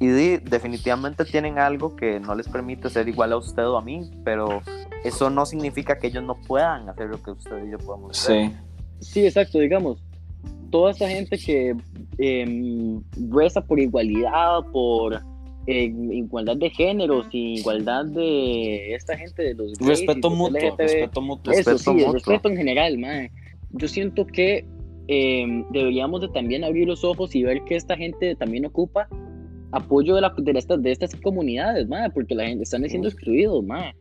Y 0.00 0.06
definitivamente 0.38 1.24
tienen 1.24 1.58
algo 1.58 1.96
que 1.96 2.20
no 2.20 2.34
les 2.34 2.48
permite 2.48 2.88
ser 2.88 3.08
igual 3.08 3.32
a 3.32 3.36
usted 3.36 3.66
o 3.66 3.76
a 3.76 3.82
mí, 3.82 4.10
pero 4.24 4.62
eso 5.04 5.30
no 5.30 5.46
significa 5.46 5.98
que 5.98 6.08
ellos 6.08 6.24
no 6.24 6.36
puedan 6.46 6.88
hacer 6.88 7.08
lo 7.08 7.22
que 7.22 7.30
usted 7.32 7.66
y 7.66 7.70
yo 7.70 7.78
podemos 7.78 8.18
hacer. 8.18 8.48
Sí. 8.48 8.56
Sí, 9.00 9.26
exacto, 9.26 9.58
digamos, 9.60 10.02
toda 10.70 10.90
esta 10.90 11.08
gente 11.08 11.38
que 11.38 11.74
em, 12.18 13.00
reza 13.30 13.60
por 13.60 13.78
igualdad, 13.78 14.64
por 14.72 15.20
igualdad 15.66 16.56
de 16.56 16.70
géneros, 16.70 17.26
y 17.30 17.60
igualdad 17.60 18.06
de 18.06 18.94
esta 18.94 19.16
gente 19.16 19.42
de 19.42 19.54
los 19.54 19.74
gays 19.74 20.00
Respeto 20.00 20.30
mutuo, 20.30 20.58
LGTB. 20.58 20.78
respeto 20.78 21.20
mutuo. 21.20 21.52
Eso 21.52 21.70
Respeto 21.70 21.78
sí, 21.78 21.90
el 21.90 21.96
mutuo. 21.96 22.12
respeto 22.14 22.48
en 22.48 22.56
general, 22.56 22.98
mae. 22.98 23.30
Yo 23.72 23.86
siento 23.86 24.26
que 24.26 24.64
em, 25.08 25.64
deberíamos 25.70 26.22
de 26.22 26.28
también 26.28 26.64
abrir 26.64 26.88
los 26.88 27.04
ojos 27.04 27.34
y 27.34 27.42
ver 27.42 27.62
que 27.64 27.76
esta 27.76 27.96
gente 27.96 28.34
también 28.36 28.64
ocupa 28.66 29.08
apoyo 29.72 30.14
de, 30.14 30.22
la, 30.22 30.34
de, 30.38 30.58
estas, 30.58 30.82
de 30.82 30.90
estas 30.90 31.14
comunidades, 31.16 31.86
mae, 31.86 32.10
porque 32.10 32.34
la 32.34 32.46
gente 32.46 32.64
están 32.64 32.88
siendo 32.88 33.08
excluidos, 33.08 33.62
mae. 33.64 33.94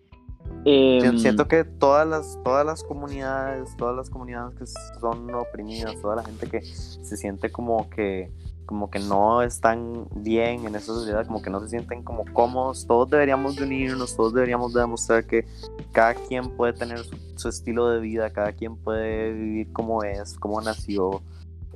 Em, 0.69 1.01
Yo 1.01 1.17
Siento 1.17 1.47
que 1.47 1.63
todas 1.63 2.05
las, 2.05 2.37
todas 2.43 2.65
las 2.65 2.83
comunidades, 2.83 3.73
todas 3.77 3.95
las 3.95 4.09
comunidades 4.09 4.53
que 4.57 4.65
son 4.99 5.33
oprimidas, 5.33 5.95
toda 6.01 6.17
la 6.17 6.25
gente 6.25 6.45
que 6.47 6.61
se 6.61 7.15
siente 7.15 7.49
como 7.49 7.89
que, 7.89 8.33
como 8.65 8.89
que 8.89 8.99
no 8.99 9.41
están 9.43 10.09
bien 10.13 10.65
en 10.65 10.75
esa 10.75 10.87
sociedad, 10.87 11.25
como 11.25 11.41
que 11.41 11.49
no 11.49 11.61
se 11.61 11.69
sienten 11.69 12.03
como 12.03 12.25
cómodos, 12.33 12.85
todos 12.85 13.09
deberíamos 13.09 13.55
de 13.55 13.63
unirnos, 13.63 14.17
todos 14.17 14.33
deberíamos 14.33 14.73
de 14.73 14.81
demostrar 14.81 15.25
que 15.25 15.45
cada 15.93 16.15
quien 16.15 16.49
puede 16.57 16.73
tener 16.73 16.99
su, 16.99 17.15
su 17.37 17.47
estilo 17.47 17.89
de 17.89 18.01
vida, 18.01 18.29
cada 18.31 18.51
quien 18.51 18.75
puede 18.75 19.31
vivir 19.31 19.71
como 19.71 20.03
es, 20.03 20.37
como 20.37 20.59
nació, 20.59 21.21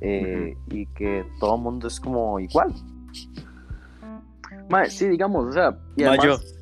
eh, 0.02 0.54
y 0.68 0.84
que 0.88 1.24
todo 1.40 1.54
el 1.54 1.62
mundo 1.62 1.88
es 1.88 1.98
como 1.98 2.38
igual. 2.40 2.74
sí, 4.90 5.08
digamos, 5.08 5.46
o 5.46 5.52
sea, 5.52 5.78
y 5.96 6.04
Mayo, 6.04 6.34
además, 6.34 6.54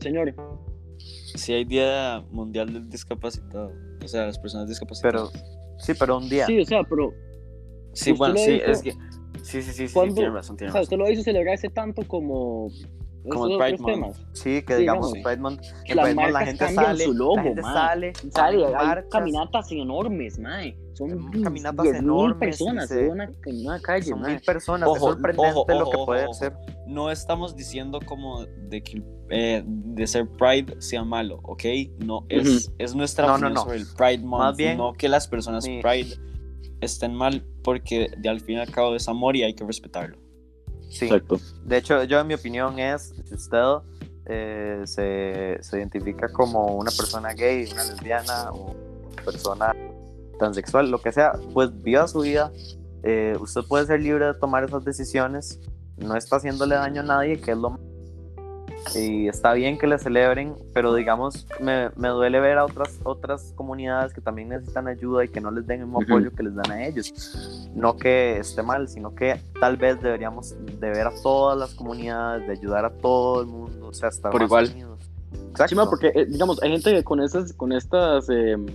señor, 0.00 0.34
si 1.36 1.52
hay 1.52 1.64
Día 1.64 2.24
Mundial 2.30 2.72
del 2.72 2.88
Discapacitado, 2.88 3.72
o 4.04 4.08
sea, 4.08 4.26
las 4.26 4.38
personas 4.38 4.68
discapacitadas. 4.68 5.30
Pero, 5.32 5.46
sí, 5.78 5.92
pero 5.98 6.16
un 6.18 6.28
día. 6.28 6.46
sí, 6.46 6.58
o 6.60 6.64
sea, 6.64 6.82
pero, 6.84 7.12
sí, 7.92 8.12
bueno, 8.12 8.34
lo 8.34 8.40
sí, 8.40 8.52
hizo- 8.52 8.64
es 8.66 8.82
que. 8.82 8.92
Sí, 9.42 9.62
sí, 9.62 9.72
sí, 9.72 9.72
sí, 9.72 9.88
sí, 9.88 10.14
tiene 10.14 10.30
razón, 10.30 10.56
tiene 10.56 10.70
o 10.70 10.72
sea, 10.72 10.80
razón. 10.80 10.82
usted 10.82 10.96
lo 10.96 11.10
hizo 11.10 11.22
celebrarse 11.22 11.68
tanto 11.68 12.02
como 12.08 12.68
Como 13.28 13.46
el 13.48 13.58
Pride 13.58 13.78
Month. 13.78 13.94
temas. 13.94 14.22
Sí, 14.32 14.62
que 14.62 14.74
Sí, 14.74 14.80
digamos, 14.80 15.12
digamos. 15.12 15.12
Pride 15.24 15.36
Month, 15.36 15.60
Las 15.60 16.04
Pride 16.04 16.14
Month 16.14 16.32
la 16.32 16.46
gente 16.46 16.68
sale, 16.68 17.04
su 17.04 17.12
logo, 17.12 17.36
la 17.36 17.42
gente 17.42 17.62
sale, 17.62 18.12
Sale, 18.32 18.66
hay 18.66 18.72
marchas, 18.72 19.04
caminatas 19.10 19.72
enormes, 19.72 20.38
mae. 20.38 20.78
Son 20.94 21.30
caminatas 21.42 21.84
10.000 21.84 21.96
enormes, 21.98 22.38
personas 22.48 22.84
y 22.90 22.94
se- 22.94 23.04
en 23.04 23.10
una, 23.10 23.24
en 23.24 23.66
una 23.66 23.80
calle, 23.80 24.04
son 24.04 24.20
mae. 24.20 24.30
mil 24.32 24.40
personas, 24.40 24.88
es 24.90 24.96
Ojo, 24.96 25.12
sorprendente 25.12 25.50
ojo, 25.60 25.66
lo 25.72 25.80
ojo, 25.82 25.90
que 25.90 25.96
ojo, 25.96 26.06
puede 26.06 26.24
ojo. 26.24 26.34
ser. 26.34 26.52
No 26.86 27.10
estamos 27.10 27.54
diciendo 27.56 28.00
como 28.04 28.44
de 28.46 28.82
que 28.82 29.02
eh, 29.30 29.62
de 29.66 30.06
ser 30.06 30.28
Pride 30.28 30.80
sea 30.80 31.04
malo, 31.04 31.40
¿ok? 31.42 31.64
No, 32.04 32.24
es, 32.28 32.70
es 32.78 32.94
nuestra 32.94 33.26
No, 33.26 33.32
no, 33.32 33.34
opinión 33.36 33.54
no. 33.54 33.62
sobre 33.62 33.78
el 33.78 33.86
Pride 33.96 34.18
Month, 34.18 34.42
Más 34.42 34.56
bien, 34.56 34.78
no 34.78 34.92
que 34.92 35.08
las 35.08 35.26
personas 35.28 35.66
mi- 35.66 35.82
Pride 35.82 36.16
estén 36.80 37.14
mal, 37.14 37.44
porque 37.64 38.10
de 38.18 38.28
al 38.28 38.40
fin 38.40 38.56
y 38.56 38.60
al 38.60 38.70
cabo 38.70 38.94
es 38.94 39.08
amor 39.08 39.34
y 39.36 39.42
hay 39.42 39.54
que 39.54 39.64
respetarlo. 39.64 40.18
Sí, 40.88 41.06
Exacto. 41.06 41.40
de 41.64 41.76
hecho, 41.78 42.04
yo 42.04 42.20
en 42.20 42.26
mi 42.28 42.34
opinión 42.34 42.78
es, 42.78 43.12
si 43.24 43.34
usted 43.34 43.58
eh, 44.26 44.82
se, 44.84 45.58
se 45.60 45.78
identifica 45.78 46.28
como 46.28 46.66
una 46.76 46.90
persona 46.92 47.32
gay, 47.32 47.68
una 47.72 47.84
lesbiana 47.84 48.50
o 48.52 48.74
persona 49.24 49.74
transexual, 50.38 50.90
lo 50.90 51.00
que 51.00 51.10
sea, 51.12 51.32
pues 51.54 51.70
viva 51.82 52.06
su 52.06 52.20
vida. 52.20 52.52
Eh, 53.02 53.36
usted 53.40 53.62
puede 53.68 53.86
ser 53.86 54.00
libre 54.00 54.26
de 54.26 54.34
tomar 54.34 54.64
esas 54.64 54.84
decisiones. 54.84 55.60
No 55.96 56.16
está 56.16 56.36
haciéndole 56.36 56.74
daño 56.74 57.00
a 57.00 57.04
nadie, 57.04 57.40
que 57.40 57.52
es 57.52 57.56
lo 57.56 57.78
y 58.94 59.28
está 59.28 59.52
bien 59.52 59.78
que 59.78 59.86
le 59.86 59.98
celebren, 59.98 60.54
pero 60.72 60.94
digamos, 60.94 61.46
me, 61.60 61.90
me 61.96 62.08
duele 62.08 62.40
ver 62.40 62.58
a 62.58 62.64
otras, 62.64 62.98
otras 63.04 63.52
comunidades 63.56 64.12
que 64.12 64.20
también 64.20 64.50
necesitan 64.50 64.86
ayuda 64.88 65.24
y 65.24 65.28
que 65.28 65.40
no 65.40 65.50
les 65.50 65.66
den 65.66 65.80
el 65.80 65.86
mismo 65.86 66.02
apoyo 66.02 66.30
que 66.30 66.42
les 66.42 66.54
dan 66.54 66.70
a 66.70 66.86
ellos. 66.86 67.68
No 67.74 67.96
que 67.96 68.38
esté 68.38 68.62
mal, 68.62 68.88
sino 68.88 69.14
que 69.14 69.40
tal 69.60 69.76
vez 69.76 70.00
deberíamos 70.00 70.54
de 70.80 70.88
ver 70.90 71.06
a 71.06 71.12
todas 71.22 71.58
las 71.58 71.74
comunidades, 71.74 72.46
de 72.46 72.52
ayudar 72.52 72.84
a 72.84 72.90
todo 72.90 73.40
el 73.40 73.46
mundo, 73.46 73.88
o 73.88 73.92
sea, 73.94 74.08
estar 74.08 74.30
Por 74.30 74.42
más 74.42 74.48
igual. 74.48 74.70
unidos. 74.72 75.10
Exacto. 75.50 75.88
porque, 75.90 76.12
eh, 76.14 76.26
digamos, 76.26 76.62
hay 76.62 76.70
gente 76.70 76.92
que 76.92 77.02
con 77.04 77.20
estas, 77.20 77.52
con 77.54 77.72
estas 77.72 78.28
em, 78.28 78.66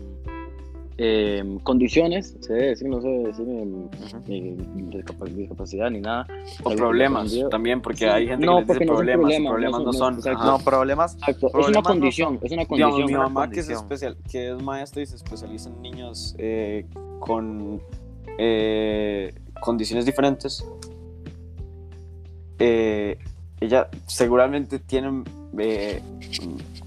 em, 1.03 1.57
condiciones, 1.59 2.35
se 2.41 2.53
debe 2.53 2.67
decir, 2.67 2.87
no 2.87 3.01
sé 3.01 3.07
decir 3.07 3.47
em, 3.47 3.85
Ujú. 3.85 3.89
eh, 4.27 4.55
discapa- 4.91 5.25
discapacidad 5.25 5.89
ni 5.89 5.99
nada. 5.99 6.27
O 6.63 6.69
Algo 6.69 6.79
problemas 6.81 7.33
también, 7.49 7.81
porque 7.81 7.99
Sí. 7.99 8.05
hay 8.05 8.27
gente 8.27 8.45
No, 8.45 8.57
que 8.57 8.59
les 8.59 8.67
dice 8.67 8.85
no 8.85 8.93
problemas, 8.93 9.21
problemas, 9.21 9.51
problemas 9.51 9.79
no 9.79 9.85
no 9.87 9.93
son-. 9.93 10.19
No, 10.45 10.59
problemas. 10.59 11.13
Exacto, 11.15 11.47
es 11.47 11.53
una 11.53 11.61
Problemas 11.63 11.83
no 11.83 11.89
condición, 11.89 12.39
es 12.43 12.51
una 12.51 12.63
Digamos, 12.65 12.67
condición. 12.95 13.05
mi 13.07 13.13
mamá 13.13 13.49
que 13.49 13.59
es, 13.61 13.69
especial, 13.69 14.17
que 14.29 14.51
es 14.51 14.61
maestra 14.61 15.01
y 15.01 15.05
se 15.07 15.15
especializa 15.15 15.69
en 15.69 15.81
niños 15.81 16.35
eh, 16.37 16.85
con 17.19 17.81
eh, 18.37 19.33
condiciones 19.59 20.05
diferentes, 20.05 20.63
eh, 22.59 23.17
ella 23.59 23.89
seguramente 24.07 24.79
tiene 24.79 25.23
eh, 25.57 26.01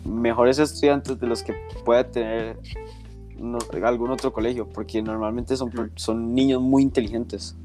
mejores 0.04 0.58
estudiantes 0.58 1.18
de 1.18 1.26
los 1.26 1.42
que 1.42 1.54
puede 1.84 2.04
tener 2.04 2.56
no- 3.38 3.58
algún 3.84 4.10
otro 4.10 4.32
colegio, 4.32 4.68
porque 4.68 5.02
normalmente 5.02 5.56
son, 5.56 5.70
son 5.96 6.34
niños 6.34 6.60
muy 6.62 6.82
inteligentes. 6.82 7.56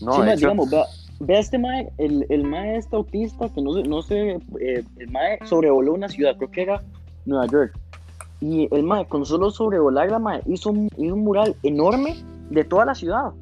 No, 0.00 0.12
Sí, 0.14 0.18
ma, 0.20 0.32
hecho, 0.32 0.40
digamos, 0.40 0.70
vea, 0.70 0.84
ve 1.20 1.36
a 1.36 1.38
este 1.40 1.58
mae, 1.58 1.92
el, 1.98 2.26
el 2.28 2.44
mae 2.44 2.76
este 2.76 2.96
autista 2.96 3.48
que 3.48 3.62
no, 3.62 3.74
sé- 3.74 3.82
no 3.84 4.02
sé, 4.02 4.30
eh, 4.60 4.84
el 4.98 5.10
mae 5.10 5.38
sobrevoló 5.44 5.94
una 5.94 6.08
ciudad, 6.08 6.36
creo 6.36 6.50
que 6.50 6.62
era 6.62 6.82
Nueva 7.26 7.46
York. 7.46 7.78
Y 8.40 8.68
el 8.74 8.82
mae, 8.82 9.06
con 9.06 9.24
solo 9.24 9.50
sobrevolar 9.50 10.10
la 10.10 10.18
mae, 10.18 10.42
hizo 10.46 10.70
un, 10.70 10.88
hizo 10.96 11.14
un 11.14 11.20
mural 11.24 11.54
enorme 11.62 12.16
de 12.50 12.64
toda 12.64 12.84
la 12.84 12.94
ciudad. 12.94 13.32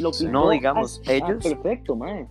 Lo 0.00 0.10
pintó 0.12 0.32
No, 0.32 0.50
digamos, 0.50 1.02
a- 1.06 1.10
a- 1.10 1.14
ellos- 1.14 1.42
perfecto, 1.44 1.96
mae. 1.96 2.26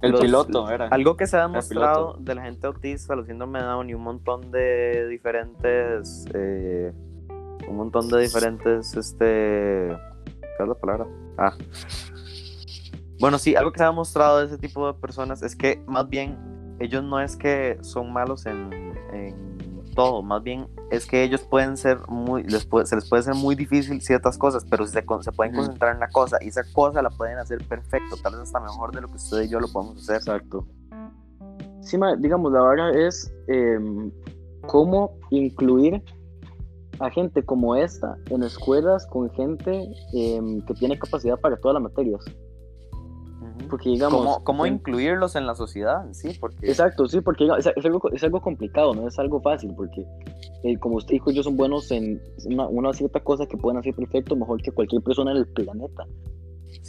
El 0.00 0.12
Los- 0.12 0.20
piloto 0.20 0.70
era. 0.70 0.86
Algo 0.88 1.16
que 1.16 1.26
se 1.26 1.36
ha 1.36 1.42
demostrado 1.48 2.16
de 2.20 2.34
la 2.36 2.42
gente 2.42 2.68
autista, 2.68 3.16
los 3.16 3.26
síndrome 3.26 3.58
de 3.58 3.64
Down 3.64 3.90
y 3.90 3.94
un 3.94 4.02
montón 4.02 4.52
de 4.52 5.08
diferentes. 5.08 6.24
eh, 6.34 6.92
un 7.68 7.76
montón 7.76 8.08
de 8.08 8.20
diferentes. 8.22 8.94
Este. 8.96 9.88
¿Cuál 10.56 10.60
es 10.60 10.68
la 10.68 10.74
palabra? 10.74 11.06
Ah. 11.36 11.52
Bueno, 13.20 13.38
sí, 13.38 13.56
algo 13.56 13.72
que 13.72 13.78
se 13.78 13.84
ha 13.84 13.88
demostrado 13.88 14.38
de 14.40 14.46
ese 14.46 14.58
tipo 14.58 14.86
de 14.86 14.94
personas 14.98 15.42
es 15.42 15.56
que 15.56 15.82
más 15.86 16.08
bien 16.08 16.38
ellos 16.80 17.02
no 17.02 17.20
es 17.20 17.36
que 17.36 17.78
son 17.82 18.12
malos 18.12 18.46
en, 18.46 18.72
en 19.12 19.84
todo, 19.96 20.22
más 20.22 20.42
bien 20.44 20.68
es 20.92 21.04
que 21.06 21.24
ellos 21.24 21.40
pueden 21.42 21.76
ser 21.76 21.98
muy, 22.08 22.44
les 22.44 22.64
puede- 22.64 22.86
se 22.86 22.94
les 22.94 23.08
puede 23.08 23.24
ser 23.24 23.34
muy 23.34 23.56
difícil 23.56 24.00
ciertas 24.00 24.38
cosas, 24.38 24.64
pero 24.70 24.86
si 24.86 24.92
se, 24.92 25.04
con- 25.04 25.24
se 25.24 25.32
pueden 25.32 25.52
concentrar 25.52 25.94
en 25.94 26.00
la 26.00 26.08
cosa 26.08 26.38
y 26.40 26.48
esa 26.48 26.62
cosa 26.72 27.02
la 27.02 27.10
pueden 27.10 27.38
hacer 27.38 27.58
perfecto, 27.66 28.16
tal 28.22 28.34
vez 28.34 28.42
hasta 28.42 28.60
mejor 28.60 28.94
de 28.94 29.00
lo 29.00 29.08
que 29.08 29.16
usted 29.16 29.42
y 29.42 29.48
yo 29.48 29.58
lo 29.58 29.66
podemos 29.66 29.96
hacer. 29.98 30.16
Exacto. 30.16 30.64
Sí, 31.80 31.96
digamos, 32.18 32.52
la 32.52 32.62
verdad 32.62 32.94
es 32.96 33.32
em, 33.48 34.12
cómo 34.68 35.10
incluir 35.30 36.00
a 37.00 37.10
gente 37.10 37.42
como 37.44 37.76
esta 37.76 38.16
en 38.30 38.42
escuelas 38.42 39.06
con 39.06 39.30
gente 39.30 39.88
em, 40.14 40.60
que 40.62 40.74
tiene 40.74 40.98
capacidad 40.98 41.38
para 41.38 41.56
todas 41.56 41.74
las 41.74 41.82
materias. 41.82 42.24
Porque, 43.70 43.90
digamos. 43.90 44.18
¿Cómo, 44.24 44.44
cómo 44.44 44.66
en- 44.66 44.74
incluirlos 44.74 45.36
en 45.36 45.46
la 45.46 45.54
sociedad? 45.54 46.06
Sí, 46.12 46.36
porque. 46.40 46.66
Exacto, 46.66 47.06
sí, 47.06 47.20
porque 47.20 47.44
diga- 47.44 47.58
es, 47.58 47.66
es 47.76 47.84
algo, 47.84 48.00
es 48.12 48.22
algo 48.24 48.40
complicado, 48.40 48.94
no 48.94 49.06
es 49.06 49.18
algo 49.18 49.40
fácil, 49.42 49.74
porque 49.76 50.04
eh, 50.62 50.78
como 50.78 50.96
usted 50.96 51.12
dijo, 51.12 51.30
ellos 51.30 51.44
son 51.44 51.56
buenos 51.56 51.90
en 51.90 52.20
una, 52.46 52.66
una 52.68 52.92
cierta 52.94 53.20
cosa 53.20 53.46
que 53.46 53.56
pueden 53.58 53.78
hacer 53.78 53.94
perfecto, 53.94 54.36
mejor 54.36 54.62
que 54.62 54.72
cualquier 54.72 55.02
persona 55.02 55.32
en 55.32 55.38
el 55.38 55.46
planeta. 55.48 56.06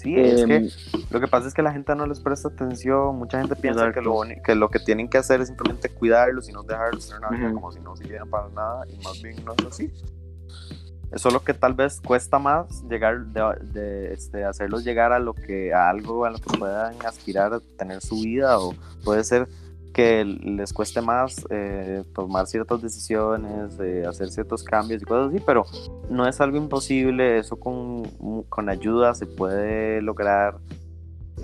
Sí, 0.02 0.16
es 0.18 0.42
Em, 0.42 0.48
que 0.48 0.70
lo 1.10 1.20
que 1.20 1.28
pasa 1.28 1.48
es 1.48 1.54
que 1.54 1.62
la 1.62 1.72
gente 1.72 1.94
no 1.96 2.06
les 2.06 2.20
presta 2.20 2.48
atención. 2.48 3.16
Mucha 3.18 3.40
gente 3.40 3.56
piensa 3.56 3.92
que 3.92 4.02
lo, 4.02 4.22
que 4.44 4.56
lo 4.56 4.70
que 4.70 4.80
tienen 4.80 5.10
que 5.10 5.18
hacer 5.18 5.42
es 5.42 5.48
simplemente 5.50 5.90
cuidarlos 5.90 6.48
y 6.50 6.54
no 6.54 6.64
dejarlos 6.64 7.08
tener 7.08 7.20
una 7.20 7.38
vida 7.38 7.48
Ujú. 7.48 7.56
como 7.56 7.72
si 7.72 7.80
no 7.82 7.96
sirvieran 7.96 8.30
para 8.30 8.50
nada. 8.50 8.86
Y 8.88 8.98
más 9.04 9.22
bien 9.22 9.44
no 9.44 9.54
es 9.58 9.66
así. 9.66 9.92
Es 11.12 11.22
solo 11.22 11.44
que 11.44 11.54
tal 11.56 11.74
vez 11.74 12.00
cuesta 12.02 12.38
más 12.38 12.84
llegar 12.88 13.26
de, 13.26 13.42
de, 13.74 14.14
este, 14.14 14.46
hacerlos 14.46 14.84
llegar 14.84 15.12
a 15.12 15.20
lo 15.20 15.34
que 15.34 15.74
a 15.74 15.90
algo 15.90 16.24
a 16.26 16.30
lo 16.30 16.38
que 16.38 16.56
puedan 16.58 16.96
aspirar 17.06 17.52
a 17.54 17.60
tener 17.78 18.00
su 18.02 18.22
vida 18.22 18.60
o 18.60 18.76
puede 19.04 19.24
ser 19.24 19.48
que 20.00 20.24
les 20.24 20.72
cueste 20.72 21.02
más 21.02 21.46
eh, 21.50 22.04
tomar 22.16 22.48
ciertas 22.48 22.82
decisiones, 22.82 23.78
eh, 23.82 24.06
hacer 24.08 24.30
ciertos 24.30 24.64
cambios 24.64 25.02
y 25.02 25.06
cosas 25.06 25.34
así, 25.34 25.44
pero 25.46 25.66
no 26.10 26.26
es 26.26 26.40
algo 26.40 26.56
imposible, 26.56 27.38
eso 27.38 27.58
con, 27.60 28.04
con 28.48 28.70
ayuda 28.70 29.14
se 29.14 29.26
puede 29.26 30.02
lograr. 30.02 30.56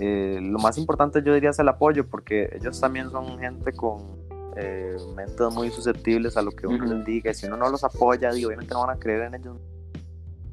Eh, 0.00 0.38
lo 0.42 0.58
más 0.58 0.78
importante 0.78 1.22
yo 1.22 1.34
diría 1.34 1.50
es 1.50 1.58
el 1.58 1.68
apoyo, 1.68 2.06
porque 2.06 2.48
ellos 2.58 2.80
también 2.80 3.10
son 3.10 3.38
gente 3.38 3.72
con 3.72 3.98
eh, 4.56 4.96
mentes 5.14 5.52
muy 5.52 5.70
susceptibles 5.70 6.38
a 6.38 6.42
lo 6.42 6.50
que 6.50 6.66
uno 6.66 6.82
Ujú. 6.84 6.94
les 6.94 7.04
diga, 7.04 7.30
y 7.30 7.34
si 7.34 7.46
uno 7.46 7.58
no 7.58 7.68
los 7.68 7.84
apoya, 7.84 8.32
digo, 8.32 8.48
obviamente 8.48 8.72
no 8.72 8.86
van 8.86 8.96
a 8.96 8.98
creer 8.98 9.22
en 9.22 9.34
ellos. 9.34 9.56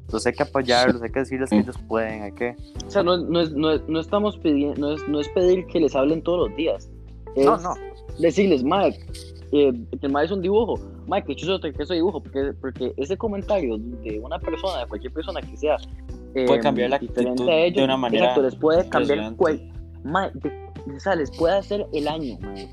Entonces 0.02 0.26
hay 0.26 0.32
que 0.34 0.42
apoyarlos, 0.42 1.00
hay 1.02 1.10
que 1.10 1.20
decirles 1.20 1.48
que 1.48 1.58
ellos 1.60 1.78
pueden, 1.88 2.22
hay 2.22 2.32
que... 2.32 2.54
O 2.86 2.90
sea, 2.90 3.02
no, 3.02 3.16
no, 3.16 3.40
es, 3.40 3.52
no, 3.52 3.70
es- 3.72 3.88
no 3.88 3.98
estamos 3.98 4.36
pidiendo, 4.36 4.78
no 4.78 4.92
es, 4.94 5.08
no 5.08 5.20
es 5.20 5.28
pedir 5.30 5.66
que 5.66 5.80
les 5.80 5.94
hablen 5.96 6.22
todos 6.22 6.48
los 6.48 6.56
días. 6.56 6.90
Es 7.34 7.46
No, 7.46 7.56
no, 7.56 7.74
decirles, 8.18 8.62
Mike, 8.62 8.98
eh, 9.52 9.72
que 10.00 10.06
el 10.06 10.12
Mike 10.12 10.24
es 10.26 10.30
un 10.30 10.42
dibujo. 10.42 10.78
Mike, 11.06 11.26
que 11.28 11.36
chuzo 11.36 11.60
te 11.60 11.72
que 11.72 11.82
ese 11.82 11.94
dibujo, 11.94 12.22
porque, 12.22 12.52
porque 12.60 12.92
ese 12.96 13.16
comentario 13.16 13.76
de 13.78 14.18
una 14.20 14.38
persona, 14.38 14.80
de 14.80 14.86
cualquier 14.86 15.12
persona 15.12 15.40
que 15.42 15.56
sea 15.56 15.76
eh, 16.34 16.46
Puede 16.46 16.60
cambiar 16.60 16.90
la 16.90 16.96
actitud 16.96 17.48
a 17.48 17.54
ellos, 17.56 17.76
de 17.76 17.84
una 17.84 17.96
manera 17.96 18.24
exacto, 18.24 18.42
les 18.42 18.56
puede 18.56 18.88
cambiar 18.88 19.36
cual, 19.36 19.70
Mike, 20.02 20.32
de- 20.86 20.94
o 20.96 21.00
sea, 21.00 21.14
les 21.14 21.30
puede 21.36 21.56
hacer 21.56 21.86
el 21.92 22.08
año, 22.08 22.36
Mike. 22.40 22.72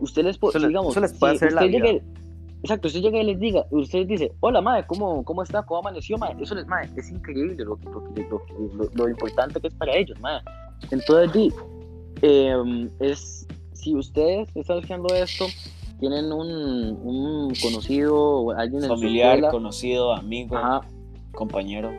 Usted 0.00 0.24
les 0.24 0.36
puede, 0.38 0.58
Eso 0.58 0.66
digamos, 0.68 0.90
eso 0.92 1.00
les 1.00 1.12
puede 1.18 1.38
si 1.38 1.44
hacer 1.46 1.52
la 1.54 1.62
usted 1.64 1.72
vida. 1.76 1.86
llegue- 1.86 2.02
Exacto, 2.60 2.88
usted 2.88 3.00
llega 3.00 3.20
y 3.20 3.24
les 3.24 3.38
diga, 3.38 3.64
usted 3.70 4.04
dice, 4.06 4.32
hola 4.40 4.60
madre, 4.60 4.84
¿cómo, 4.88 5.24
cómo 5.24 5.44
está? 5.44 5.62
¿Cómo 5.62 5.78
amaneció, 5.80 6.18
madre? 6.18 6.36
Eso 6.42 6.56
les, 6.56 6.66
madre, 6.66 6.90
es 6.96 7.08
increíble 7.08 7.54
lo, 7.64 7.78
lo, 7.84 8.00
lo, 8.28 8.42
lo, 8.74 8.90
lo 8.94 9.08
importante 9.08 9.60
que 9.60 9.68
es 9.68 9.74
para 9.74 9.94
ellos, 9.96 10.18
madre. 10.20 10.42
Entonces, 10.90 11.32
di, 11.32 11.52
eh, 12.22 12.88
es, 12.98 13.46
si 13.78 13.94
ustedes 13.94 14.48
están 14.54 14.78
escuchando 14.78 15.14
esto, 15.14 15.46
tienen 16.00 16.32
un, 16.32 16.98
un 17.02 17.52
conocido 17.62 18.16
o 18.16 18.50
alguien 18.52 18.82
en 18.84 18.88
Familiar, 18.88 19.30
su 19.30 19.34
escuela, 19.36 19.50
conocido, 19.50 20.12
amigo, 20.12 20.56
ajá, 20.56 20.80
compañero. 21.32 21.90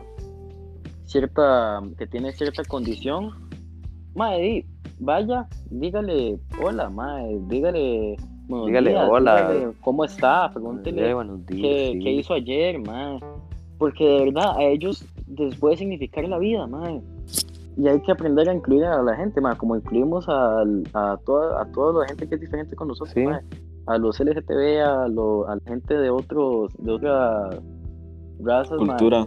cierta, 1.04 1.80
que 1.98 2.06
tiene 2.06 2.32
cierta 2.32 2.62
condición, 2.64 3.30
madre, 4.14 4.64
vaya, 4.98 5.48
dígale, 5.70 6.38
hola, 6.62 6.88
madre, 6.90 7.38
dígale, 7.48 8.16
buenos 8.46 8.66
Dígale, 8.68 8.90
días, 8.90 9.08
hola. 9.10 9.52
dígale 9.52 9.72
cómo 9.80 10.04
está, 10.04 10.50
pregúntele 10.52 11.10
Eh, 11.10 11.14
buenos 11.14 11.46
días, 11.46 11.62
¿Qué, 11.62 11.90
sí. 11.94 11.98
qué 12.04 12.12
hizo 12.12 12.34
ayer, 12.34 12.78
mae? 12.78 13.18
Porque 13.78 14.04
de 14.04 14.24
verdad 14.26 14.56
a 14.58 14.62
ellos 14.64 15.04
les 15.36 15.56
puede 15.56 15.76
significar 15.78 16.28
la 16.28 16.38
vida, 16.38 16.66
mae. 16.66 17.00
Y 17.76 17.86
hay 17.88 18.00
que 18.02 18.12
aprender 18.12 18.48
a 18.48 18.54
incluir 18.54 18.84
a 18.84 19.02
la 19.02 19.14
gente, 19.16 19.40
mae, 19.40 19.56
como 19.56 19.76
incluimos 19.76 20.28
al- 20.28 20.82
a, 20.92 21.16
toda, 21.24 21.62
a 21.62 21.66
toda 21.72 22.02
la 22.02 22.08
gente 22.08 22.28
que 22.28 22.34
es 22.34 22.40
diferente 22.40 22.74
con 22.76 22.88
nosotros, 22.88 23.14
Sí. 23.14 23.24
A 23.86 23.96
los 23.98 24.20
LGTB, 24.20 24.82
a, 24.84 25.08
lo- 25.08 25.48
a 25.48 25.56
la 25.56 25.62
gente 25.66 25.94
de 25.94 26.10
otros, 26.10 26.72
de 26.78 26.92
otras 26.92 27.60
razas. 28.40 28.76
Cultura. 28.78 29.26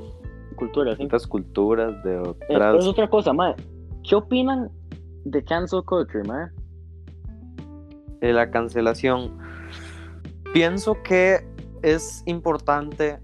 Cultura, 0.55 0.95
sí. 0.95 1.03
otras 1.05 1.25
culturas, 1.27 2.03
de 2.03 2.13
Eh, 2.15 2.19
otras... 2.19 2.47
pero 2.47 2.77
es 2.77 2.87
otra 2.87 3.09
cosa, 3.09 3.33
mae. 3.33 3.55
¿Qué 4.07 4.15
opinan 4.15 4.69
de 5.25 5.43
cancel 5.43 5.81
culture, 5.85 6.23
mae? 6.27 6.47
de 8.21 8.31
la 8.31 8.49
cancelación. 8.51 9.37
Pienso 10.53 10.95
que 11.03 11.45
es 11.81 12.23
importante 12.25 13.19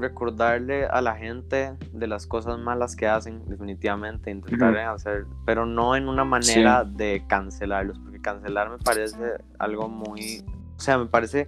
recordarle 0.00 0.86
a 0.86 1.00
la 1.00 1.14
gente 1.16 1.74
de 1.92 2.06
las 2.06 2.26
cosas 2.26 2.58
malas 2.58 2.94
que 2.96 3.06
hacen, 3.06 3.42
definitivamente, 3.46 4.30
intentar 4.30 4.74
hacer, 4.78 5.26
pero 5.44 5.66
no 5.66 5.96
en 5.96 6.08
una 6.08 6.24
manera 6.24 6.84
de 6.84 7.24
cancelarlos, 7.28 7.98
porque 7.98 8.20
cancelar 8.20 8.70
me 8.70 8.78
parece 8.78 9.16
algo 9.58 9.88
muy, 9.88 10.44
o 10.76 10.80
sea, 10.80 10.98
me 10.98 11.06
parece 11.06 11.46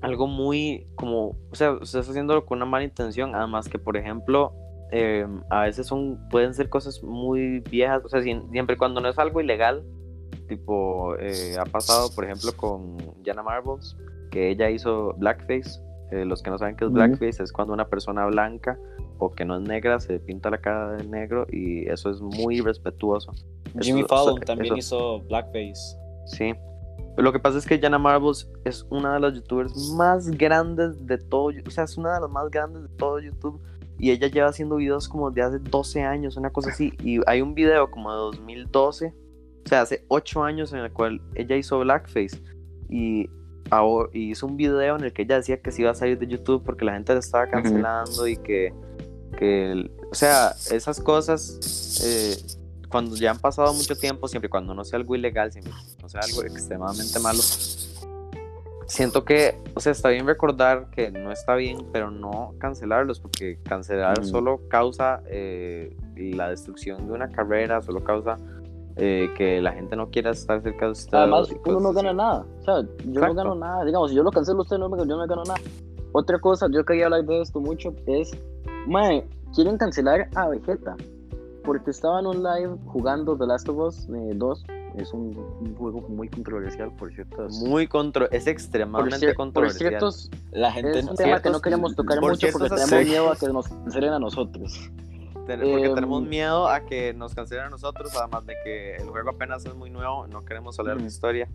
algo 0.00 0.26
muy 0.26 0.86
como, 0.96 1.28
o 1.50 1.54
sea, 1.54 1.72
usted 1.72 2.00
está 2.00 2.10
haciéndolo 2.12 2.44
con 2.44 2.58
una 2.58 2.66
mala 2.66 2.84
intención, 2.84 3.34
además 3.34 3.68
que, 3.68 3.78
por 3.78 3.96
ejemplo, 3.96 4.52
eh, 4.92 5.26
a 5.50 5.62
veces 5.62 5.86
son, 5.86 6.20
pueden 6.30 6.52
ser 6.54 6.68
cosas 6.68 7.02
muy 7.02 7.60
viejas, 7.60 8.04
o 8.04 8.08
sea, 8.08 8.20
siem- 8.20 8.50
siempre 8.50 8.76
cuando 8.76 9.00
no 9.00 9.08
es 9.08 9.18
algo 9.18 9.40
ilegal, 9.40 9.82
tipo, 10.46 11.16
eh, 11.18 11.56
ha 11.58 11.64
pasado, 11.64 12.10
por 12.14 12.24
ejemplo, 12.24 12.52
con 12.54 12.98
Jana 13.24 13.42
Marbles, 13.42 13.96
que 14.30 14.50
ella 14.50 14.68
hizo 14.68 15.14
blackface. 15.14 15.80
Eh, 16.14 16.24
los 16.24 16.42
que 16.42 16.50
no 16.50 16.58
saben 16.58 16.76
qué 16.76 16.84
es 16.84 16.92
blackface 16.92 17.42
es 17.42 17.52
cuando 17.52 17.74
una 17.74 17.88
persona 17.88 18.24
blanca 18.26 18.78
o 19.18 19.32
que 19.32 19.44
no 19.44 19.56
es 19.56 19.62
negra 19.62 19.98
se 19.98 20.20
pinta 20.20 20.48
la 20.48 20.58
cara 20.58 20.92
de 20.92 21.04
negro 21.04 21.44
y 21.50 21.88
eso 21.88 22.08
es 22.10 22.20
muy 22.20 22.60
respetuoso. 22.60 23.32
Jimmy 23.80 24.00
Eso- 24.00 24.08
Fallon 24.08 24.36
eso- 24.36 24.44
también 24.46 24.74
eso- 24.78 25.18
hizo 25.18 25.20
Blackface. 25.26 25.98
Sí. 26.26 26.54
Pero 27.16 27.24
lo 27.24 27.32
que 27.32 27.40
pasa 27.40 27.58
es 27.58 27.66
que 27.66 27.80
Jana 27.80 27.98
Marbles 27.98 28.48
es 28.64 28.86
una 28.90 29.14
de 29.14 29.20
las 29.20 29.34
youtubers 29.34 29.92
más 29.96 30.30
grandes 30.30 31.04
de 31.04 31.18
todo, 31.18 31.50
o 31.66 31.70
sea, 31.70 31.82
es 31.84 31.96
una 31.98 32.14
de 32.14 32.20
las 32.20 32.30
más 32.30 32.48
grandes 32.50 32.82
de 32.82 32.88
todo 32.96 33.18
YouTube. 33.18 33.60
Y 33.98 34.10
ella 34.12 34.28
lleva 34.28 34.48
haciendo 34.48 34.76
videos 34.76 35.08
como 35.08 35.30
de 35.32 35.42
hace 35.42 35.58
12 35.58 36.02
años, 36.02 36.36
una 36.36 36.50
cosa 36.50 36.70
así. 36.70 36.92
Y 37.02 37.18
hay 37.26 37.40
un 37.40 37.54
video 37.54 37.90
como 37.90 38.10
de 38.12 38.16
2012, 38.18 39.14
o 39.64 39.68
sea, 39.68 39.80
hace 39.82 40.04
8 40.08 40.44
años 40.44 40.72
en 40.72 40.80
el 40.80 40.92
cual 40.92 41.20
ella 41.34 41.56
hizo 41.56 41.78
Blackface. 41.80 42.40
Y, 42.88 43.28
y 44.12 44.30
hizo 44.30 44.46
un 44.46 44.56
video 44.56 44.96
en 44.96 45.04
el 45.04 45.12
que 45.12 45.22
ella 45.22 45.36
decía 45.36 45.60
que 45.60 45.72
se 45.72 45.82
iba 45.82 45.90
a 45.90 45.94
salir 45.94 46.18
de 46.18 46.26
YouTube 46.26 46.62
porque 46.64 46.84
la 46.84 46.92
gente 46.92 47.12
la 47.12 47.20
estaba 47.20 47.48
cancelando 47.48 48.26
y 48.28 48.36
que, 48.36 48.72
que 49.38 49.90
o 50.10 50.14
sea, 50.14 50.54
esas 50.70 51.00
cosas, 51.00 52.00
eh, 52.04 52.36
cuando 52.88 53.16
ya 53.16 53.32
han 53.32 53.38
pasado 53.38 53.72
mucho 53.74 53.96
tiempo, 53.96 54.28
siempre 54.28 54.48
cuando 54.48 54.74
no 54.74 54.84
sea 54.84 54.98
algo 54.98 55.16
ilegal, 55.16 55.50
siempre 55.50 55.72
no 56.00 56.08
sea 56.08 56.20
algo 56.20 56.44
extremadamente 56.44 57.18
malo, 57.18 57.40
siento 58.86 59.24
que, 59.24 59.58
o 59.74 59.80
sea, 59.80 59.92
está 59.92 60.10
bien 60.10 60.26
recordar 60.26 60.90
que 60.90 61.10
no 61.10 61.32
está 61.32 61.54
bien, 61.56 61.86
pero 61.92 62.10
no 62.10 62.54
cancelarlos, 62.58 63.18
porque 63.18 63.58
cancelar 63.64 64.24
solo 64.24 64.60
causa 64.68 65.22
eh, 65.26 65.96
la 66.14 66.50
destrucción 66.50 67.06
de 67.06 67.12
una 67.12 67.28
carrera, 67.28 67.82
solo 67.82 68.04
causa 68.04 68.36
eh, 68.96 69.28
que 69.36 69.60
la 69.60 69.72
gente 69.72 69.96
no 69.96 70.10
quiera 70.10 70.30
estar 70.30 70.62
cerca 70.62 70.86
de 70.86 70.92
usted. 70.92 71.16
Además, 71.18 71.48
uno 71.66 71.80
no 71.80 71.88
así. 71.90 71.96
gana 71.96 72.12
nada. 72.12 72.46
O 72.60 72.64
sea, 72.64 72.74
yo 72.82 72.88
Exacto. 73.10 73.26
no 73.28 73.34
gano 73.34 73.54
nada. 73.56 73.84
Digamos, 73.84 74.10
si 74.10 74.16
yo 74.16 74.22
lo 74.22 74.30
cancelo, 74.30 74.62
usted 74.62 74.78
no 74.78 74.88
me 74.88 74.98
yo 74.98 75.04
no 75.16 75.26
gano 75.26 75.42
nada. 75.44 75.60
Otra 76.12 76.38
cosa, 76.38 76.68
yo 76.70 76.84
quería 76.84 77.06
hablar 77.06 77.24
de 77.24 77.40
esto 77.40 77.60
mucho, 77.60 77.92
es, 78.06 78.30
mae, 78.86 79.26
quieren 79.54 79.76
cancelar 79.78 80.28
a 80.36 80.48
Vegeta. 80.48 80.96
porque 81.64 81.90
estaban 81.90 82.26
online 82.26 82.76
jugando 82.86 83.36
The 83.36 83.46
Last 83.46 83.68
of 83.70 83.78
Us 83.78 84.06
2. 84.08 84.64
Es 84.96 85.12
un, 85.12 85.36
un 85.60 85.74
juego 85.74 86.02
muy 86.08 86.28
controversial, 86.28 86.92
por 86.94 87.12
cierto. 87.12 87.48
Muy 87.66 87.88
contro 87.88 88.30
es 88.30 88.46
extremadamente 88.46 89.16
por, 89.18 89.24
cier- 89.24 89.26
por 89.34 89.36
controversial. 89.46 89.88
ciertos, 89.90 90.30
La 90.52 90.70
gente 90.70 90.98
es 91.00 91.04
no 91.06 91.10
un 91.12 91.16
tema 91.16 91.30
que 91.38 91.42
ciertos- 91.48 91.52
no 91.52 91.60
queremos 91.62 91.96
tocar 91.96 92.20
por 92.20 92.30
mucho 92.30 92.46
porque 92.52 92.68
tenemos 92.68 93.04
miedo 93.08 93.30
a 93.32 93.34
que 93.36 93.48
nos 93.48 93.66
cancelen 93.66 94.12
a 94.12 94.18
nosotros. 94.20 94.88
Ten- 95.46 95.60
porque 95.60 95.86
Em, 95.86 95.94
tenemos 95.94 96.22
miedo 96.22 96.68
a 96.68 96.80
que 96.80 97.12
nos 97.12 97.34
cancelen 97.34 97.64
a 97.64 97.68
nosotros, 97.70 98.12
además 98.16 98.46
de 98.46 98.54
que 98.64 98.96
el 98.96 99.08
juego 99.10 99.30
apenas 99.30 99.64
es 99.66 99.74
muy 99.74 99.90
nuevo, 99.90 100.26
no 100.26 100.44
queremos 100.44 100.78
hablar 100.78 100.96
de 100.96 101.02
Mm. 101.04 101.06
historia. 101.06 101.48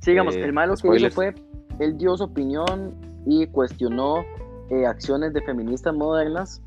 Sí, 0.00 0.10
digamos, 0.10 0.34
Eh, 0.34 0.42
el 0.44 0.52
malo 0.52 0.74
que 0.76 0.88
hizo 0.96 1.10
fue, 1.10 1.32
él 1.78 1.96
dio 1.96 2.16
su 2.16 2.24
opinión 2.24 2.94
y 3.26 3.46
cuestionó 3.46 4.24
eh, 4.70 4.86
acciones 4.86 5.32
de 5.34 5.42
feministas 5.42 5.94
modernas 5.94 6.62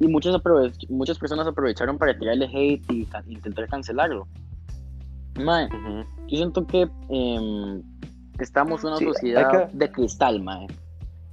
y 0.00 0.08
muchas, 0.08 0.34
aprove- 0.34 0.72
muchas 0.88 1.18
personas 1.18 1.46
aprovecharon 1.46 1.98
para 1.98 2.16
tirarle 2.18 2.46
hate 2.46 2.82
y 2.90 3.04
ca- 3.04 3.22
intentar 3.28 3.68
cancelarlo. 3.68 4.26
Mae, 5.38 5.66
Ujú. 5.66 6.04
yo 6.28 6.36
siento 6.36 6.66
que 6.66 6.88
em, 7.10 7.82
estamos 8.38 8.82
en 8.82 8.88
una 8.90 8.98
Sí, 8.98 9.04
sociedad 9.04 9.68
que- 9.70 9.76
de 9.76 9.92
cristal, 9.92 10.42
mae. 10.42 10.66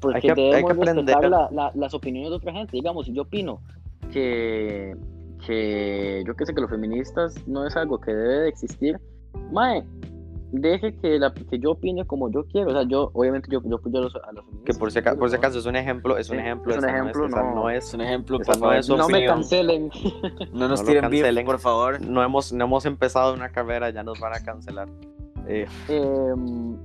Porque 0.01 0.17
hay 0.17 0.21
que- 0.21 0.29
hay 0.29 0.35
que 0.35 0.43
debemos 0.43 0.71
aprender 0.71 1.05
respetar 1.05 1.29
la- 1.29 1.49
la- 1.51 1.71
las 1.75 1.93
opiniones 1.93 2.29
de 2.31 2.35
otra 2.35 2.51
gente. 2.51 2.71
Digamos, 2.73 3.05
si 3.05 3.13
yo 3.13 3.21
opino 3.21 3.61
que, 4.11 4.95
que 5.45 6.23
yo 6.27 6.35
que 6.35 6.45
sé 6.45 6.53
que 6.53 6.61
los 6.61 6.69
feministas 6.69 7.35
no 7.47 7.65
es 7.65 7.75
algo 7.75 7.99
que 7.99 8.11
debe 8.13 8.39
de 8.41 8.49
existir, 8.49 8.99
mae, 9.51 9.83
deje 10.51 10.93
que, 10.97 11.17
la, 11.17 11.33
que 11.33 11.59
yo 11.59 11.71
opine 11.71 12.05
como 12.05 12.29
yo 12.29 12.43
quiero. 12.45 12.69
O 12.71 12.73
sea, 12.73 12.83
yo, 12.83 13.09
obviamente, 13.13 13.47
yo, 13.49 13.61
yo 13.63 13.75
apoyo 13.77 13.99
a 13.99 14.01
los, 14.01 14.15
a 14.15 14.31
los. 14.33 14.43
Que 14.65 14.73
por 14.73 14.91
si, 14.91 14.99
aca- 14.99 15.15
por 15.15 15.29
si 15.29 15.35
¿no? 15.35 15.39
acaso 15.39 15.59
es 15.59 15.65
un 15.65 15.75
ejemplo, 15.77 16.17
es 16.17 16.29
un 16.29 16.35
Sí, 16.37 16.41
ejemplo, 16.41 16.71
es 16.73 16.77
un 16.79 16.83
no 16.83 16.89
ejemplo, 16.89 17.25
esa 17.27 17.41
no. 17.43 17.55
no 17.55 17.69
Es 17.69 17.93
un 17.93 18.01
ejemplo, 18.01 18.37
no 18.59 18.73
es 18.73 18.89
No 18.89 19.07
me 19.07 19.25
cancelen. 19.25 19.89
No 20.53 20.67
nos 20.67 20.81
No 20.81 20.85
tiren 20.87 21.01
cancelen. 21.03 21.45
por 21.45 21.59
favor. 21.59 22.01
no 22.01 22.21
hemos, 22.23 22.51
no 22.51 22.65
hemos 22.65 22.85
empezado 22.85 23.33
una 23.33 23.49
carrera, 23.49 23.89
ya 23.91 24.03
nos 24.03 24.19
van 24.19 24.33
a 24.33 24.39
cancelar. 24.43 24.89
Eh, 25.47 25.65
Em, 25.87 26.75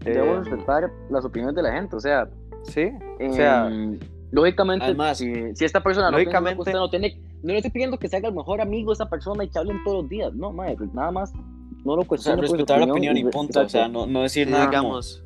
debemos 0.00 0.46
Em. 0.46 0.52
respetar 0.52 0.90
las 1.10 1.24
opiniones 1.24 1.56
de 1.56 1.62
la 1.62 1.72
gente. 1.72 1.96
O 1.96 2.00
sea, 2.00 2.28
sí, 2.68 2.90
o 3.28 3.32
sea, 3.32 3.68
Em, 3.68 3.98
lógicamente, 4.30 4.84
Además, 4.86 5.18
si, 5.18 5.54
si 5.54 5.64
esta 5.64 5.82
persona 5.82 6.10
no 6.10 6.18
lógicamente- 6.18 6.56
que 6.56 6.60
usted 6.62 6.72
no 6.74 6.90
tiene, 6.90 7.20
no 7.42 7.52
le 7.52 7.56
estoy 7.58 7.70
pidiendo 7.70 7.98
que 7.98 8.08
se 8.08 8.16
haga 8.16 8.28
el 8.28 8.34
mejor 8.34 8.60
amigo 8.60 8.90
de 8.90 8.94
esa 8.94 9.08
persona 9.08 9.44
y 9.44 9.48
que 9.48 9.58
hablen 9.58 9.82
todos 9.84 10.02
los 10.02 10.08
días, 10.10 10.34
no, 10.34 10.52
madre, 10.52 10.76
pues 10.76 10.92
nada 10.94 11.10
más, 11.10 11.32
no 11.84 11.96
lo 11.96 12.02
O 12.08 12.16
sea, 12.16 12.34
su 12.34 12.42
respetar 12.42 12.80
la 12.80 12.86
opinión 12.92 13.16
y 13.16 13.22
re- 13.24 13.30
punto. 13.30 13.60
O 13.60 13.68
sea, 13.68 13.88
no, 13.88 14.06
no 14.06 14.22
decir 14.22 14.46
Sí, 14.46 14.52
nada 14.52 14.66
como- 14.66 14.78
digamos, 14.80 15.22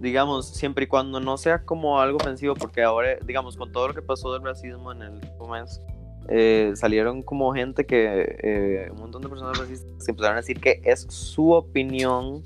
digamos, 0.00 0.46
siempre 0.48 0.84
y 0.84 0.88
cuando 0.88 1.20
no 1.20 1.36
sea 1.36 1.64
como 1.64 2.00
algo 2.00 2.16
ofensivo, 2.18 2.54
porque 2.54 2.82
ahora, 2.82 3.16
digamos, 3.24 3.56
con 3.56 3.72
todo 3.72 3.88
lo 3.88 3.94
que 3.94 4.02
pasó 4.02 4.32
del 4.32 4.42
racismo 4.42 4.92
en 4.92 5.02
el 5.02 5.12
mes, 5.50 5.80
eh, 6.28 6.72
salieron 6.74 7.22
como 7.22 7.52
gente 7.52 7.84
que, 7.86 8.36
eh, 8.42 8.88
un 8.92 8.98
montón 9.00 9.22
de 9.22 9.28
personas 9.28 9.58
racistas 9.58 10.04
que 10.04 10.10
empezaron 10.12 10.36
a 10.36 10.40
decir 10.40 10.60
que 10.60 10.80
es 10.84 11.06
su 11.10 11.52
opinión 11.52 12.42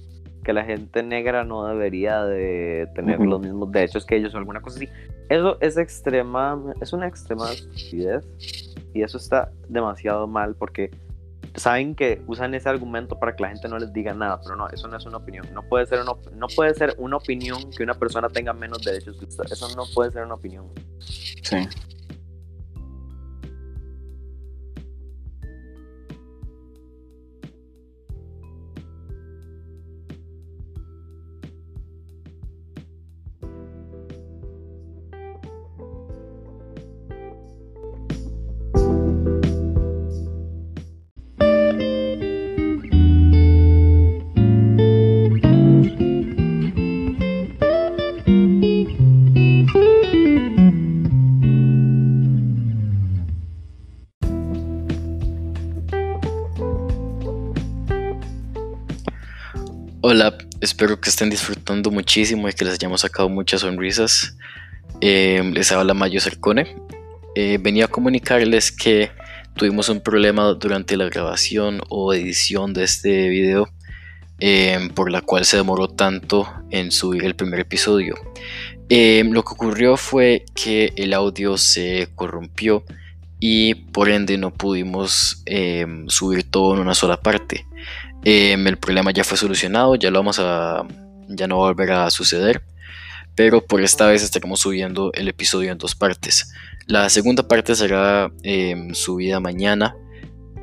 que 0.48 0.54
la 0.54 0.64
gente 0.64 1.02
negra 1.02 1.44
no 1.44 1.66
debería 1.66 2.24
de 2.24 2.88
tener 2.94 3.16
Ujú. 3.16 3.28
los 3.28 3.40
mismos 3.42 3.70
derechos 3.70 4.06
que 4.06 4.16
ellos 4.16 4.32
o 4.32 4.38
alguna 4.38 4.62
cosa 4.62 4.78
así. 4.78 4.88
Eso 5.28 5.58
es 5.60 5.76
extrema, 5.76 6.58
es 6.80 6.94
una 6.94 7.06
extrema 7.06 7.52
estupidez 7.52 8.26
y 8.94 9.02
eso 9.02 9.18
está 9.18 9.52
demasiado 9.68 10.26
mal 10.26 10.54
porque 10.54 10.90
saben 11.54 11.94
que 11.94 12.22
usan 12.26 12.54
ese 12.54 12.66
argumento 12.66 13.18
para 13.18 13.36
que 13.36 13.42
la 13.42 13.50
gente 13.50 13.68
no 13.68 13.78
les 13.78 13.92
diga 13.92 14.14
nada, 14.14 14.40
pero 14.42 14.56
no, 14.56 14.70
eso 14.70 14.88
no 14.88 14.96
es 14.96 15.04
una 15.04 15.18
opinión. 15.18 15.46
No 15.52 15.60
puede 15.64 15.84
ser 15.84 16.00
una, 16.00 16.12
no 16.34 16.46
puede 16.56 16.72
ser 16.72 16.94
una 16.96 17.18
opinión 17.18 17.70
que 17.76 17.82
una 17.82 17.92
persona 17.92 18.30
tenga 18.30 18.54
menos 18.54 18.82
derechos 18.82 19.18
que 19.18 19.26
usted. 19.26 19.44
Eso 19.52 19.68
no 19.76 19.84
puede 19.94 20.12
ser 20.12 20.24
una 20.24 20.36
opinión. 20.36 20.64
Sí. 20.98 21.58
Espero 60.78 61.00
que 61.00 61.10
estén 61.10 61.28
disfrutando 61.28 61.90
muchísimo 61.90 62.48
y 62.48 62.52
que 62.52 62.64
les 62.64 62.74
hayamos 62.74 63.00
sacado 63.00 63.28
muchas 63.28 63.62
sonrisas. 63.62 64.36
Eh, 65.00 65.42
les 65.52 65.72
habla 65.72 65.92
Mayo 65.92 66.20
Cercone. 66.20 66.76
Eh, 67.34 67.58
venía 67.60 67.86
a 67.86 67.88
comunicarles 67.88 68.70
que 68.70 69.10
tuvimos 69.56 69.88
un 69.88 70.00
problema 70.00 70.44
durante 70.52 70.96
la 70.96 71.06
grabación 71.06 71.80
o 71.88 72.14
edición 72.14 72.74
de 72.74 72.84
este 72.84 73.28
video, 73.28 73.68
eh, 74.38 74.88
por 74.94 75.10
la 75.10 75.20
cual 75.20 75.44
se 75.44 75.56
demoró 75.56 75.88
tanto 75.88 76.48
en 76.70 76.92
subir 76.92 77.24
el 77.24 77.34
primer 77.34 77.58
episodio. 77.58 78.14
Lo 78.88 79.42
que 79.42 79.54
ocurrió 79.54 79.96
fue 79.96 80.44
que 80.54 80.92
el 80.94 81.12
audio 81.12 81.58
se 81.58 82.08
corrompió 82.14 82.84
y 83.40 83.74
por 83.74 84.08
ende 84.08 84.38
no 84.38 84.54
pudimos 84.54 85.42
subir 86.06 86.48
todo 86.48 86.74
en 86.74 86.80
una 86.82 86.94
sola 86.94 87.20
parte. 87.20 87.66
Em, 88.24 88.66
el 88.66 88.76
problema 88.76 89.10
ya 89.12 89.24
fue 89.24 89.38
solucionado, 89.38 89.94
ya 89.94 90.10
no 90.10 90.24
va 90.24 90.80
a 90.80 90.84
volver 91.48 91.92
a 91.92 92.10
suceder. 92.10 92.62
Pero 93.34 93.64
por 93.64 93.80
esta 93.80 94.06
vez 94.08 94.22
estaremos 94.22 94.60
subiendo 94.60 95.12
el 95.14 95.28
episodio 95.28 95.70
en 95.70 95.78
dos 95.78 95.94
partes. 95.94 96.52
La 96.86 97.08
segunda 97.08 97.46
parte 97.46 97.74
será 97.76 98.32
em, 98.42 98.94
subida 98.94 99.38
mañana 99.38 99.94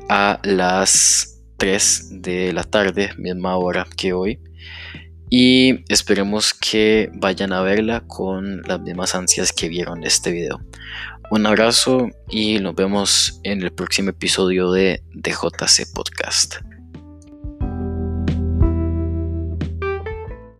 a 0.08 0.38
las 0.42 1.40
3 1.56 2.22
de 2.22 2.52
la 2.52 2.64
tarde, 2.64 3.10
misma 3.16 3.56
hora 3.56 3.86
que 3.96 4.12
hoy. 4.12 4.40
Y 5.30 5.84
esperemos 5.88 6.54
que 6.54 7.10
vayan 7.14 7.52
a 7.52 7.62
verla 7.62 8.04
con 8.06 8.62
las 8.62 8.80
mismas 8.80 9.14
ansias 9.14 9.52
que 9.52 9.68
vieron 9.68 10.04
este 10.04 10.30
video. 10.30 10.60
Un 11.30 11.46
abrazo 11.46 12.10
y 12.28 12.60
nos 12.60 12.74
vemos 12.76 13.40
en 13.42 13.62
el 13.62 13.72
próximo 13.72 14.10
episodio 14.10 14.70
de 14.70 15.02
DJC 15.14 15.92
Podcast. 15.92 16.56